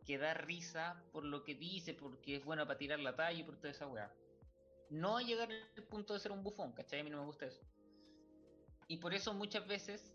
[0.06, 3.42] que da risa por lo que dice, porque es bueno para tirar la talla y
[3.42, 4.12] por toda esa weá.
[4.90, 7.00] No llegar al punto de ser un bufón, ¿cachai?
[7.00, 7.60] A mí no me gusta eso.
[8.88, 10.12] Y por eso muchas veces,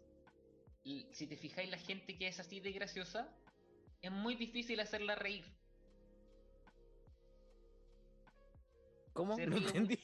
[0.84, 3.36] y si te fijáis, la gente que es así de graciosa,
[4.02, 5.46] es muy difícil hacerla reír.
[9.14, 9.36] ¿Cómo?
[9.36, 10.00] Se No ríe entendí.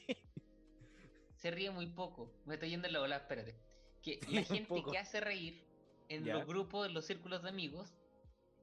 [1.36, 2.32] se ríe muy poco.
[2.44, 3.54] Me estoy yendo en la bola, espérate.
[4.02, 5.64] Que la gente que hace reír
[6.08, 6.34] en Ya.
[6.34, 7.92] los grupos, en los círculos de amigos,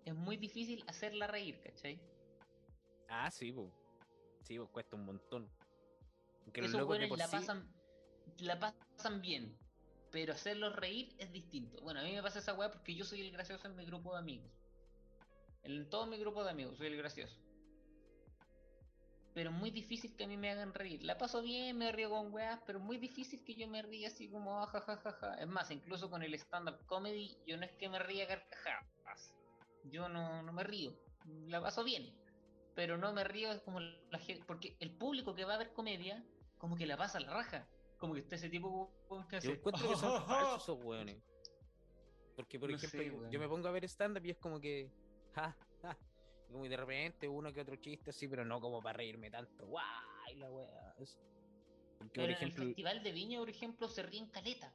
[0.06, 2.00] es muy difícil hacerla reír, ¿cachai?
[3.10, 3.70] Ah, sí, pues.
[4.44, 5.50] Sí, pues cuesta un montón.
[6.54, 7.74] Que los Esos buenos la sí- pasan,
[8.40, 9.58] la pasan bien,
[10.12, 11.82] pero hacerlos reír es distinto.
[11.82, 14.12] Bueno, a mí me pasa esa weá porque yo soy el gracioso en mi grupo
[14.14, 14.52] de amigos.
[15.64, 17.38] En todo mi grupo de amigos soy el gracioso.
[19.34, 21.04] Pero muy difícil que a mí me hagan reír.
[21.04, 24.30] La paso bien, me río con weas, pero muy difícil que yo me ría así
[24.30, 25.36] como ah, jajajaja.
[25.36, 29.34] Es más, incluso con el stand-up comedy, yo no es que me ría a carcajadas.
[29.86, 30.94] Yo no, no me río.
[31.48, 32.16] La paso bien.
[32.76, 34.44] Pero no me río es como la gente.
[34.46, 36.24] Porque el público que va a ver comedia,
[36.60, 37.68] como que la pasa a la raja.
[37.98, 38.94] Como que está ese tipo
[39.30, 39.52] que Yo hace.
[39.54, 41.24] encuentro que son falsos esos weones.
[42.36, 44.60] Porque, por No ejemplo, sé, yo- yo me pongo a ver stand-up y es como
[44.60, 44.92] que.
[45.34, 45.98] Ja, ja.
[46.50, 49.66] Y como de repente uno que otro chiste así, pero no como para reírme tanto.
[49.66, 50.36] ¡Guay!
[50.36, 50.96] La wea.
[51.98, 54.74] Porque, Pero por en el Festival de Viña, por ejemplo, se ríen caleta.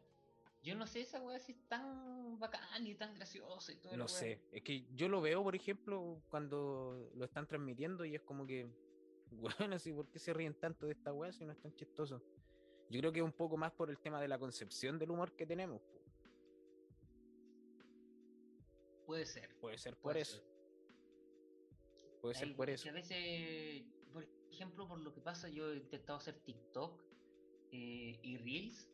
[0.63, 4.09] Yo no sé esa weá si es tan bacán y tan graciosa y todo No
[4.09, 8.47] sé, es que yo lo veo, por ejemplo, cuando lo están transmitiendo y es como
[8.47, 8.69] que,
[9.31, 12.23] bueno, así, ¿por qué se ríen tanto de esta weá si no es tan chistoso?
[12.91, 15.33] Yo creo que es un poco más por el tema de la concepción del humor
[15.37, 15.83] que tenemos.
[19.07, 19.55] Puede ser.
[19.57, 20.37] Puede ser por Puede eso.
[20.39, 20.58] ser.
[22.21, 22.89] Puede ser por eso.
[22.89, 27.03] A veces, por ejemplo, por lo que pasa, yo he intentado hacer TikTok
[27.73, 28.91] eh, y Reels.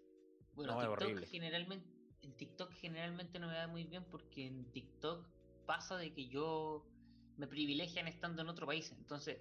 [0.54, 1.26] Bueno, No, es TikTok horrible.
[1.26, 1.88] generalmente,
[2.22, 5.26] en TikTok generalmente no me va muy bien porque en TikTok
[5.66, 6.86] pasa de que yo
[7.36, 8.92] me privilegian estando en otro país.
[8.92, 9.38] Entonces,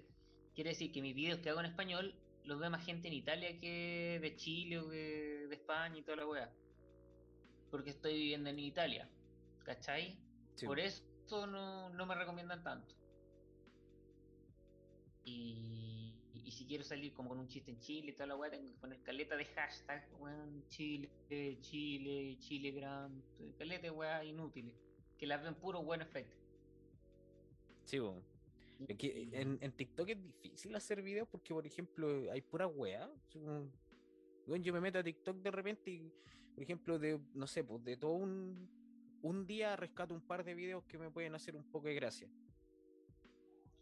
[0.54, 2.14] quiere decir que mis videos que hago en español
[2.44, 6.16] los ve más gente en Italia que de Chile o que de España y toda
[6.18, 6.52] la weá.
[7.70, 9.08] Porque estoy viviendo en Italia.
[9.64, 10.18] ¿Cachai?
[10.54, 10.66] Sí.
[10.66, 11.02] Por eso
[11.46, 12.94] no, no me recomiendan tanto.
[15.24, 16.12] Y,
[16.44, 18.66] y si quiero salir como con un chiste en Chile y toda la weá, tengo
[18.66, 21.08] que poner caleta de hashtag, weón, Chile,
[21.60, 23.22] Chile, Chilegram,
[23.58, 24.74] caleta de weá inútiles,
[25.18, 26.36] que las ven puro buen efecto.
[27.84, 27.98] Sí,
[28.98, 33.10] que en, en TikTok es difícil hacer videos porque, por ejemplo, hay pura weá.
[34.46, 36.12] weón, yo me meto a TikTok de repente y,
[36.54, 38.68] por ejemplo, de, no sé, pues de todo un,
[39.22, 42.28] un día rescato un par de videos que me pueden hacer un poco de gracia.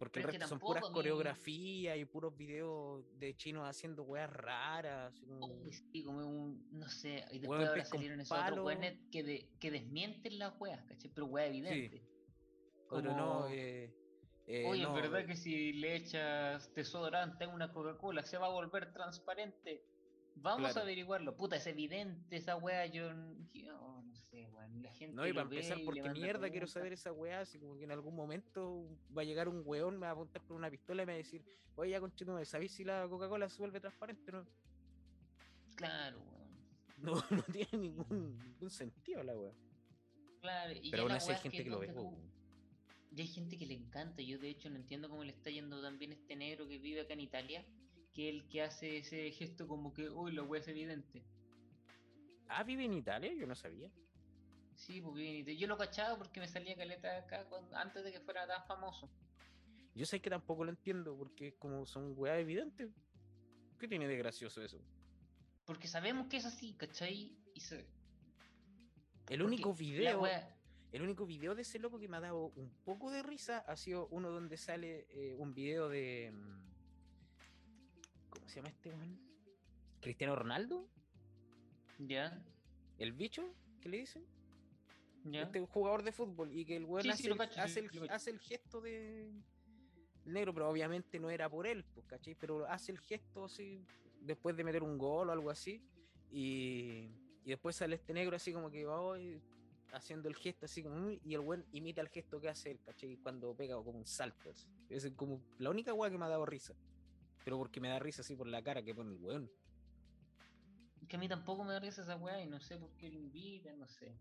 [0.02, 4.28] Porque el Pero resto son puras mí- coreografías y puros videos de chinos haciendo weas
[4.32, 5.14] raras.
[5.20, 8.64] como- Uy, sí, como un, no sé, y después ahora salieron esos palo.
[8.64, 11.08] otros que, de- que desmienten las weas, ¿cachai?
[11.14, 12.02] Pero wea evidente.
[12.88, 13.94] Otro no, eh,
[14.48, 18.46] eh, Oye, no, es verdad que si le echas desodorante a una Coca-Cola se va
[18.46, 19.84] a volver transparente.
[20.36, 20.80] Vamos Claro.
[20.80, 21.36] a averiguarlo.
[21.36, 22.86] Puta, es evidente esa wea.
[22.86, 23.10] Yo,
[23.52, 24.82] yo no sé, weón.
[24.82, 25.14] La gente.
[25.14, 27.92] No, y para empezar, y porque mierda quiero saber esa weá, así como que en
[27.92, 31.06] algún momento va a llegar un weón, me va a apuntar con una pistola y
[31.06, 31.44] me va a decir,
[31.76, 34.32] oye, ya conchito, ¿sabéis si la Coca-Cola se vuelve transparente?
[34.32, 34.44] No,
[35.76, 36.42] Claro, weón.
[36.98, 39.52] no, no tiene ningún, ningún sentido la weá.
[40.40, 40.74] Claro.
[40.80, 41.92] Y Pero aún así hay gente que lo ve,
[43.12, 44.22] Ya hay gente que le encanta.
[44.22, 47.12] Yo, de hecho, no entiendo cómo le está yendo también este negro que vive acá
[47.12, 47.64] en Italia.
[48.12, 51.22] Que el que hace ese gesto como que, uy, la wea es evidente.
[52.48, 53.90] Ah, vive en Italia, yo no sabía.
[54.74, 55.60] Sí, pues vive en Italia.
[55.60, 59.08] Yo lo cachaba porque me salía caleta acá cuando- antes de que fuera tan famoso.
[59.94, 62.90] Yo sé que tampoco lo entiendo, porque como son weas evidentes.
[63.78, 64.78] ¿Qué tiene de gracioso eso?
[65.64, 67.36] Porque sabemos que es así, ¿cachai?
[67.54, 67.86] Y se- El
[69.26, 70.54] porque único video, wea-
[70.92, 73.76] el único video de ese loco que me ha dado un poco de risa ha
[73.76, 76.32] sido uno donde sale eh, un video de.
[78.32, 79.18] ¿Cómo se llama este weón?
[80.00, 80.86] Cristiano Ronaldo,
[81.98, 82.42] Ya,
[82.98, 84.24] el bicho, ¿qué le dicen?
[85.24, 85.42] ya.
[85.42, 88.10] Este jugador de fútbol y que el weón Sí, hace, sí, el, cacho, hace, el,
[88.10, 89.30] hace gesto de
[90.24, 92.34] negro, pero obviamente no era por él, pues, ¿cachai?
[92.34, 93.84] Pero hace el gesto así
[94.20, 95.80] después de meter un gol o algo así
[96.30, 97.08] y,
[97.44, 99.16] y después sale este negro así como que va
[99.92, 103.16] haciendo el gesto así como y el weón imita el gesto que hace él, ¿cachai?
[103.18, 104.50] Cuando pega como un salto.
[104.50, 104.66] así.
[104.88, 106.74] Es como la única weá que me ha dado risa.
[107.44, 109.50] Pero porque me da risa así por la cara que pone el weón.
[111.08, 113.18] Que a mí tampoco me da risa esa weá y no sé por qué lo
[113.18, 114.14] invitan, no sé.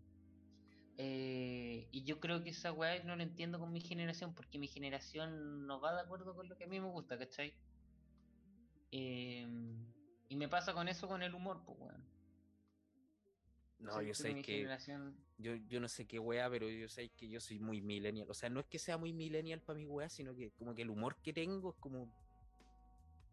[0.98, 4.68] Eh, y yo creo que esa weá no la entiendo con mi generación porque mi
[4.68, 7.54] generación no va de acuerdo con lo que a mí me gusta, ¿cachai?
[8.92, 9.48] Eh,
[10.30, 12.04] y me pasa con eso con el humor, pues weón.
[13.80, 17.28] No, yo sé que generación- Yo, yo no sé qué wea, pero yo sé que
[17.28, 18.30] yo soy muy millennial.
[18.30, 20.84] O sea, no es que sea muy millennial para mi wea, sino que como que
[20.84, 22.12] el humor que tengo es como.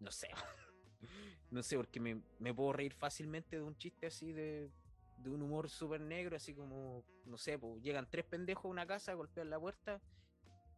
[0.01, 0.29] No sé.
[1.51, 4.71] no sé, porque me, me puedo reír fácilmente de un chiste así de,
[5.19, 8.87] de un humor súper negro, así como, no sé, pues llegan tres pendejos a una
[8.87, 10.01] casa, golpean la puerta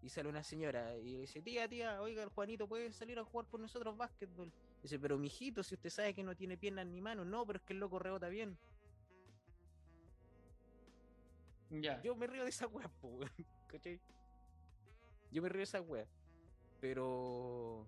[0.02, 3.24] y sale una señora y le dice, tía, tía, oiga, el Juanito puede salir a
[3.24, 4.50] jugar con nosotros básquetbol.
[4.82, 7.64] Dice, pero mijito, si usted sabe que no tiene piernas ni manos, no, pero es
[7.64, 8.56] que el loco rebota bien.
[11.70, 12.00] Ya.
[12.02, 13.20] Yo me río de esa wea, po.
[15.30, 16.06] Yo me río de esa wea.
[16.80, 17.86] Pero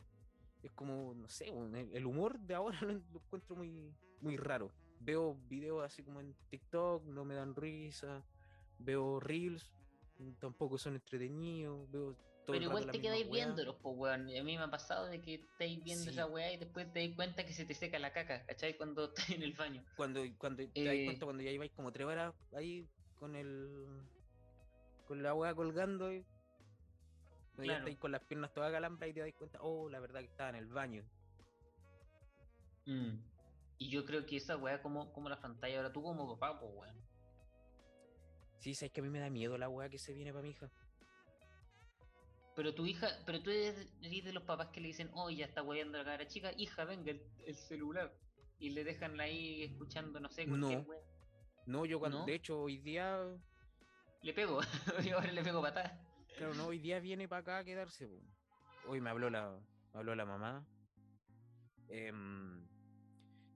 [0.63, 1.53] es como, no sé,
[1.93, 4.71] el humor de ahora lo, encuentro muy, muy raro.
[5.01, 8.25] Veo videos así como en TikTok, no me dan risa.
[8.79, 9.73] Veo reels,
[10.39, 11.91] tampoco son entretenidos.
[11.91, 12.15] Veo
[12.47, 14.29] todo Pero igual te quedáis viéndolos, pues weón.
[14.29, 16.11] Y a mí me ha pasado de que estáis viendo Sí.
[16.11, 18.77] esa weá y después te das cuenta que se te seca la caca, ¿cachai?
[18.77, 19.85] Cuando estás en el baño.
[19.97, 23.87] Cuando, cuando te das Eh, cuenta, cuando ya lleváis como tres horas ahí con el.
[25.07, 26.13] con la wea colgando.
[26.13, 26.25] y-
[27.59, 30.27] ya estáis con las piernas todas calambras y te das cuenta, oh, la verdad que
[30.27, 31.05] estaba en el baño.
[32.87, 33.17] Mm.
[33.79, 36.73] Y yo creo que esa weá como, como la pantalla ahora, tú como papá, pues
[36.75, 36.97] weón.
[38.59, 40.51] Sí, sabes que a mí me da miedo la weá que se viene para mi
[40.51, 40.71] hija.
[42.55, 45.47] Pero tu hija, pero tú eres, eres de los papás que le dicen, oh, ya
[45.47, 48.13] está weyando la cara chica, hija, venga, el, el celular.
[48.59, 50.89] Y le dejan ahí escuchando, no sé, cualquier No.
[50.89, 51.01] weá.
[51.67, 52.27] No, yo cuando, ¿No?
[52.27, 53.19] de hecho, hoy día,
[54.23, 54.61] Le pego,
[55.05, 55.99] yo ahora le pego patada.
[56.37, 58.07] Claro, no, hoy día viene para acá a quedarse.
[58.07, 58.21] po.
[58.89, 59.51] Hoy me habló la,
[59.93, 60.67] me habló la mamá.
[61.89, 62.67] em,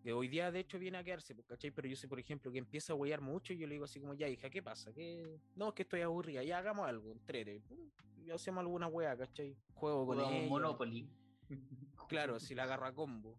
[0.02, 1.72] que hoy día, de hecho, viene a quedarse, pues, ¿cachai?
[1.72, 3.98] Pero yo sé, por ejemplo, que empieza a huear mucho y yo le digo así
[4.00, 4.92] como, ya, hija, ¿qué pasa?
[4.92, 5.40] ¿Qué...
[5.56, 7.60] No, es que estoy aburrida, ya hagamos algo, entrete.
[7.66, 7.90] Pum,
[8.24, 9.56] Y hacemos alguna wea, ¿cachai?
[9.74, 10.48] Juego con ella.
[10.48, 11.08] Monopoly.
[12.08, 13.36] Claro, si la agarro a combo.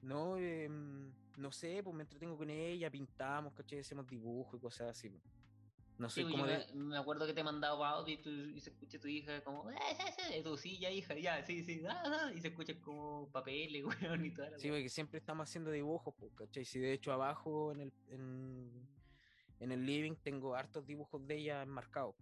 [0.00, 3.78] No, em, no sé, pues me entretengo con ella, pintamos, ¿cachai?
[3.78, 5.08] Hacemos dibujos y cosas así.
[5.08, 5.20] po.
[5.98, 6.74] No Sí, soy pues de...
[6.74, 9.70] me, me acuerdo que te mandaba audio y, tú, y se escucha tu hija como,
[9.70, 12.74] "Eh, eh, eh", tú, sí, ya hija, ya, sí, sí, ah, ah", y se escucha
[12.80, 16.64] como papeles, weón, y toda la Sí, porque siempre estamos haciendo dibujos, pues, ¿cachai?
[16.64, 18.88] Si de hecho abajo en el, en,
[19.60, 22.14] en el living tengo hartos dibujos de ella enmarcados.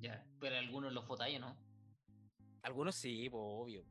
[0.00, 1.56] Ya, pero algunos los fotáis, ¿no?
[2.62, 3.84] Algunos sí, pues obvio.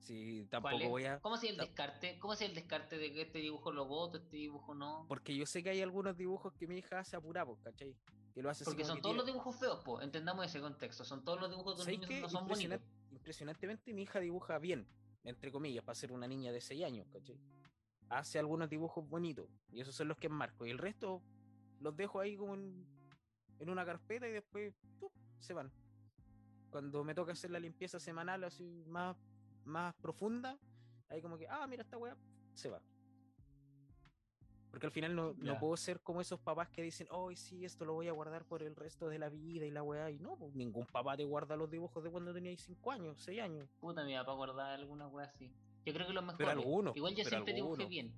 [0.00, 0.88] Sí, tampoco ¿Cuál es?
[0.88, 1.20] voy a...
[1.20, 2.18] ¿Cómo hacía el descarte?
[2.18, 5.04] ¿Cómo hacía el descarte de que este dibujo lo voto, este dibujo no?
[5.08, 7.94] Porque yo sé que hay algunos dibujos que mi hija hace apurado, ¿cachai?
[8.34, 11.04] Que lo hace Porque son que todos los dibujos feos, pues, entendamos ese contexto.
[11.04, 12.20] Son todos los dibujos de un ¿Sabes niño qué?
[12.22, 12.80] no son bonitos.
[12.80, 14.86] Impresionante- impresionantemente mi hija dibuja bien,
[15.24, 17.38] entre comillas, para ser una niña de 6 años, ¿cachai?
[18.08, 21.22] Hace algunos dibujos bonitos, y esos son los que enmarco, y el resto
[21.80, 22.86] los dejo ahí como en,
[23.58, 25.12] en una carpeta y después ¡tup!
[25.38, 25.70] se van.
[26.70, 29.16] cuando me toca hacer la limpieza semanal así más,
[29.70, 30.58] más profunda,
[31.08, 32.16] ahí como que, ah, mira esta weá,
[32.54, 32.82] se va.
[34.70, 37.84] Porque al final no, no puedo ser como esos papás que dicen, oh, sí, esto
[37.84, 40.10] lo voy a guardar por el resto de la vida y la weá.
[40.10, 43.40] Y no, pues, ningún papá te guarda los dibujos de cuando teníais 5 años, 6
[43.40, 43.68] años.
[43.80, 45.52] Puta, mi papá guardaba alguna wea así.
[45.84, 46.46] Yo creo que los mejores.
[46.46, 48.14] Pero algunos, Igual yo siempre dibujé bien.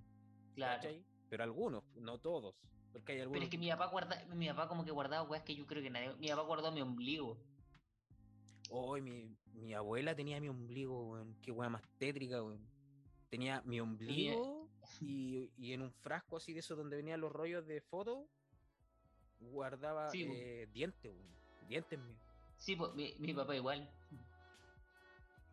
[0.55, 0.83] Claro.
[0.83, 1.03] ¿cachai?
[1.31, 2.55] Pero algunos, no todos.
[2.93, 3.37] Porque hay algunos.
[3.37, 5.83] Pero es que mi papá guarda, mi papá como que guardaba weas que yo creo
[5.83, 6.15] que nadie.
[6.17, 7.39] Mi papá guardó mi ombligo.
[8.69, 11.37] Oh, mi, mi abuela tenía mi ombligo, weón.
[11.43, 12.67] Qué weá más tétrica, weón.
[13.31, 14.69] Tenía mi ombligo
[15.01, 18.27] y, y en un frasco así de eso donde venían los rollos de foto,
[19.41, 21.37] guardaba Sí, eh, dientes, weón.
[21.69, 22.19] Dientes míos.
[22.59, 23.91] Sí, pues mi, mi papá igual.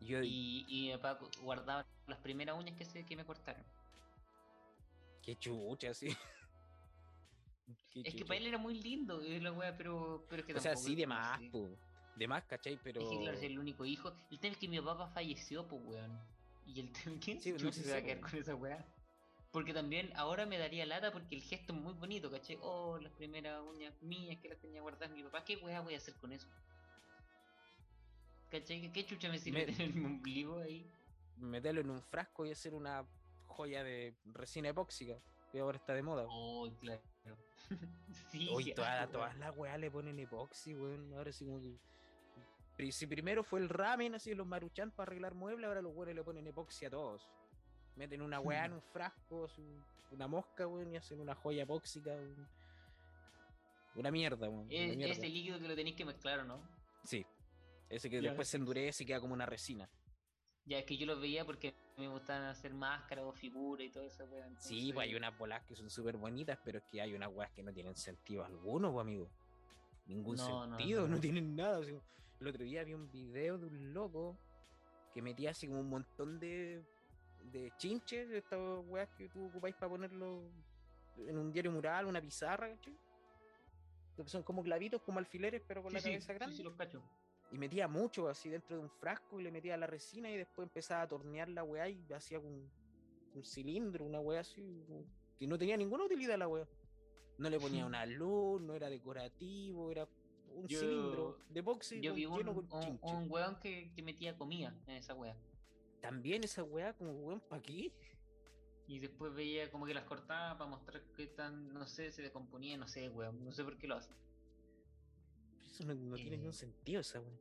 [0.00, 3.24] Y yo, Y, y mi papá gu- guardaba las primeras uñas que, se, que me
[3.24, 3.64] cortaron.
[5.22, 5.92] qué chucha.
[7.90, 10.54] Qué Es que para él era muy lindo eh, la wea, pero, pero es que
[10.54, 11.50] O sea, sí, de más, así.
[12.16, 12.78] De más, ¿cachai?
[12.82, 13.00] Pero.
[13.08, 14.12] Que claro, es el único hijo.
[14.30, 16.20] El tema es que mi papá falleció, pues weón.
[16.66, 18.84] Y el tema, ¿quién Sí, no, sí se va a quedar con esa weá?
[19.52, 22.56] Porque también ahora me daría lata porque el gesto es muy bonito, ¿cachai?
[22.62, 25.44] Oh, las primeras uñas mías que las tenía guardadas mi papá.
[25.44, 26.46] ¿Qué weá voy a hacer con eso?
[28.50, 28.80] ¿Cachai?
[28.80, 30.88] ¿Qué- ¿Qué chucha me sirve Me- tener mi ombligo ahí?
[31.38, 33.04] Meterlo en un frasco y hacer una
[33.46, 35.16] joya de resina epóxica.
[35.50, 36.26] Que ahora está de moda.
[36.28, 37.00] Oh, claro.
[38.30, 39.40] sí, asco, todas weón.
[39.40, 41.12] las weas le ponen epoxi, weón.
[41.14, 41.76] Ahora sí como que.
[42.92, 46.24] Si primero fue el ramen, así los maruchan para arreglar muebles, ahora los weones le
[46.24, 47.28] ponen epoxi a todos.
[47.96, 49.48] Meten una weá en un frasco,
[50.10, 52.10] una mosca, weón, y hacen una joya epóxica.
[52.10, 52.48] weón.
[53.96, 54.64] Una mierda, weón.
[54.66, 55.12] una Es, mierda.
[55.12, 56.60] ese líquido que lo tenéis que mezclar, ¿o no?
[57.04, 57.26] Sí.
[57.88, 58.56] Ese que Ya, después se sí.
[58.58, 59.88] endurece y queda como una resina.
[60.66, 64.04] Ya es que yo los veía porque me gustaban hacer máscaras o figuras y todo
[64.04, 64.54] eso, weón.
[64.60, 67.50] Sí, pues hay unas bolas que son súper bonitas, pero es que hay unas weas
[67.50, 69.28] que no tienen sentido alguno, pues, amigo.
[70.06, 71.20] Ningún No, no, sentido, no, no.
[71.20, 71.78] tienen nada.
[71.80, 72.00] o sea,
[72.40, 74.36] el otro día vi un video de un loco
[75.12, 76.82] que metía así como un montón de,
[77.52, 80.42] de chinches, estas weas que tú ocupáis para ponerlo
[81.18, 82.96] en un diario mural, una pizarra, ¿cachai?
[84.16, 86.56] Que son como clavitos, como alfileres, pero con Sí, la cabeza sí, grande.
[86.56, 87.02] sí, los cacho.
[87.52, 90.66] Y metía mucho así dentro de un frasco y le metía la resina y después
[90.66, 92.70] empezaba a tornear la weá y hacía un,
[93.34, 94.84] un cilindro, una weá así,
[95.38, 96.66] que no tenía ninguna utilidad la weá.
[97.38, 100.06] No le ponía una luz, no era decorativo, era
[100.54, 104.36] un Yo- cilindro de epoxi Yo vi un, lleno con un, weón que, que metía
[104.36, 105.36] comida en esa wea.
[106.00, 107.92] También esa weá como weón, ¿pa' qué?
[108.86, 112.76] Y después veía como que las cortaba para mostrar que tan, no sé, se descomponía,
[112.76, 113.44] no sé, weón.
[113.44, 114.12] No sé por qué lo hace.
[115.64, 116.38] Eso no, no tiene Eh.
[116.38, 117.38] ningún sentido esa weá.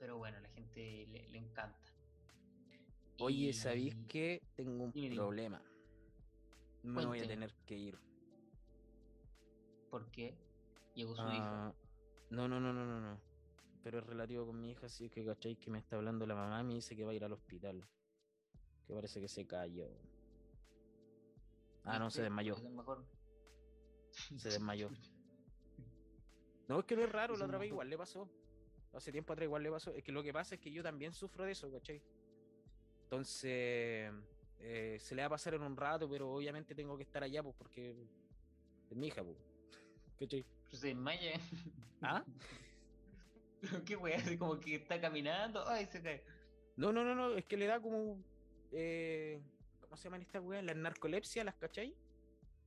[0.00, 1.78] Pero bueno, a la gente le, le encanta.
[3.20, 5.62] Oye, ¿sabéis Y- que tengo un Dime, problema?
[6.82, 7.98] Me voy a tener que ir.
[9.90, 10.36] ¿Por qué?
[10.94, 11.72] Llegó su Ah,
[12.30, 13.20] no, no, no, no, no, no.
[13.82, 16.60] Pero es relativo con mi hija, así que cacháis que me está hablando la mamá
[16.60, 17.84] y me dice que va a ir al hospital.
[18.86, 19.88] Que parece que se cayó.
[21.84, 22.56] Ah, no, se desmayó.
[22.56, 23.04] Mejor.
[24.36, 24.90] Se desmayó.
[26.68, 28.30] No, es que no es raro, la otra vez igual le pasó.
[28.94, 29.92] Hace tiempo atrás igual le pasó.
[29.92, 32.00] Es que lo que pasa es que yo también sufro de eso, ¿cachai?
[33.02, 34.10] Entonces,
[34.58, 37.42] eh, se le va a pasar en un rato, pero obviamente tengo que estar allá,
[37.42, 37.94] pues, porque
[38.88, 39.36] es mi hija, pues.
[40.18, 40.46] ¿Cachai?
[40.72, 41.38] Pero se desmaya.
[42.00, 42.24] ¿Ah?
[43.86, 44.16] ¿Qué weá?
[44.16, 45.68] Así como que está caminando.
[45.68, 46.24] Ay, se cae.
[46.76, 48.24] No, no, no, no, es que le da como.
[48.72, 49.42] Eh,
[49.82, 50.64] ¿Cómo se llaman estas weas?
[50.64, 51.94] Las narcolepsia, ¿las cachai?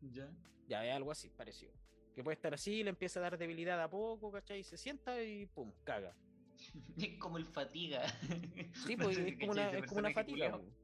[0.01, 0.31] Ya.
[0.67, 1.73] Ya, es algo así, parecido.
[2.13, 4.63] Que puede estar así, le empieza a dar debilidad a poco, ¿cachai?
[4.63, 6.15] Se sienta y pum, caga.
[6.97, 8.07] Es como el fatiga.
[8.85, 10.51] Sí, No pues sé es como una, es como una fatiga.
[10.51, 10.75] culiao.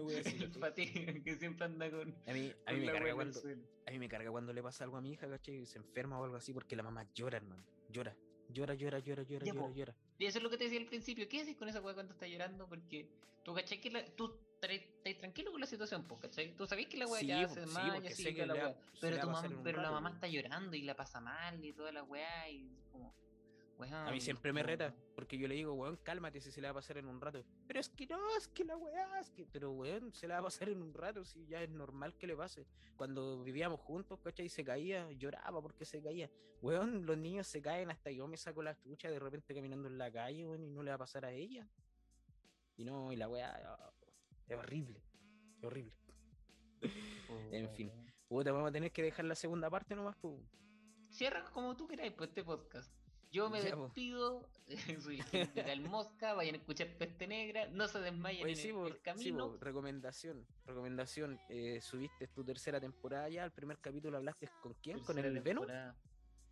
[0.00, 0.08] Po.
[0.10, 0.36] Sí, una wea así.
[0.44, 2.14] El fatiga que siempre anda con.
[2.26, 3.40] A mí, a con mí me la carga cuando,
[3.86, 5.66] a mí me carga cuando le pasa algo a mi hija, ¿cachai?
[5.66, 7.64] Se enferma o algo así, porque la mamá llora, hermano.
[7.90, 8.16] Llora.
[8.48, 9.74] Llora, llora, llora, llora, Ya, llora, po.
[9.74, 9.94] llora.
[10.18, 11.28] Y eso es lo que te decía al principio.
[11.28, 12.68] ¿Qué haces con esa weá cuando está llorando?
[12.68, 13.08] Porque
[13.44, 13.80] tú, ¿cachai?
[13.80, 16.54] Que la- tú estás tranquilo con la situación, pues, ¿cachai?
[16.56, 17.66] Tú sabés que la weá Sí, ya po, se
[18.14, 18.76] sí, sé que toda la weá.
[19.00, 20.14] Pero, tu a mam- pero la mamá po.
[20.16, 23.00] está llorando y la pasa mal y toda la weá y es
[23.82, 26.72] A mí siempre me reta, porque yo le digo, weón, cálmate si se le va
[26.72, 27.44] a pasar en un rato.
[27.66, 29.46] Pero es que no, es que la weá, es que.
[29.46, 32.26] Pero weón, se le va a pasar en un rato, si ya es normal que
[32.26, 32.66] le pase.
[32.96, 34.48] Cuando vivíamos juntos, ¿cachai?
[34.48, 36.30] Se caía, lloraba porque se caía.
[36.60, 39.98] Weón, los niños se caen hasta yo me saco la chucha de repente caminando en
[39.98, 41.68] la calle, weón, y no le va a pasar a ella.
[42.76, 43.92] Y no, y la weá,
[44.48, 45.02] es horrible,
[45.58, 45.92] es horrible.
[47.52, 47.90] En fin.
[48.28, 50.34] Puta, vamos a tener que dejar la segunda parte nomás, pues.
[51.10, 52.90] Cierra como tú queráis, pues, este podcast.
[53.32, 54.46] Yo me Ya, despido,
[55.02, 55.22] soy
[55.56, 58.98] el Mosca, vayan a escuchar Peste Negra, no se desmayen Oye, en sí, el, sí,
[59.02, 59.56] camino.
[59.58, 61.40] recomendación, recomendación.
[61.48, 65.66] eh, subiste tu tercera temporada ya, el primer capítulo hablaste con quién, con el Venom.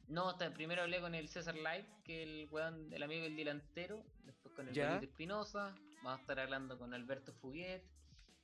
[0.08, 4.02] No, hasta primero hablé con el César Light, que el weón, el amigo del delantero,
[4.24, 4.74] después con el.
[4.74, 7.84] Polito Espinosa, vamos a estar hablando con Alberto Fuguet,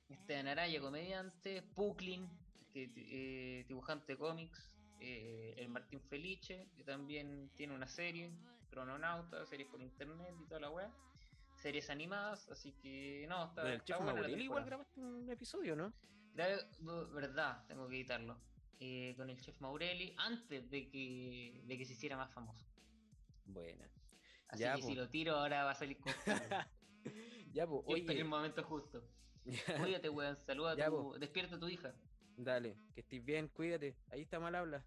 [0.09, 2.29] Esteban Araya, comediante, Puklin,
[2.71, 4.69] que, eh, dibujante de cómics,
[4.99, 8.31] eh, el Martín Felice, que también tiene una serie,
[8.69, 10.91] Crononauta, series por internet y toda la weá,
[11.55, 15.93] series animadas, así que no, está, el está buena la igual grabaste un episodio, ¿no?
[16.33, 16.61] Grave-
[17.13, 18.39] verdad, tengo que editarlo.
[18.79, 22.63] Eh, con el chef Maurelli antes de que, de que se hiciera más famoso.
[23.45, 23.89] Buena.
[24.49, 25.01] Así Ya, que si po.
[25.01, 26.13] lo tiro ahora va a salir con
[27.53, 28.19] Ya, pues, oye.
[28.19, 29.03] el momento justo.
[29.81, 30.37] Cuídate, weón.
[30.45, 30.91] Saluda a tu.
[30.91, 31.17] po.
[31.17, 31.95] Despierta a tu hija.
[32.37, 33.97] Dale, que estés bien, cuídate.
[34.09, 34.85] Ahí está mal habla.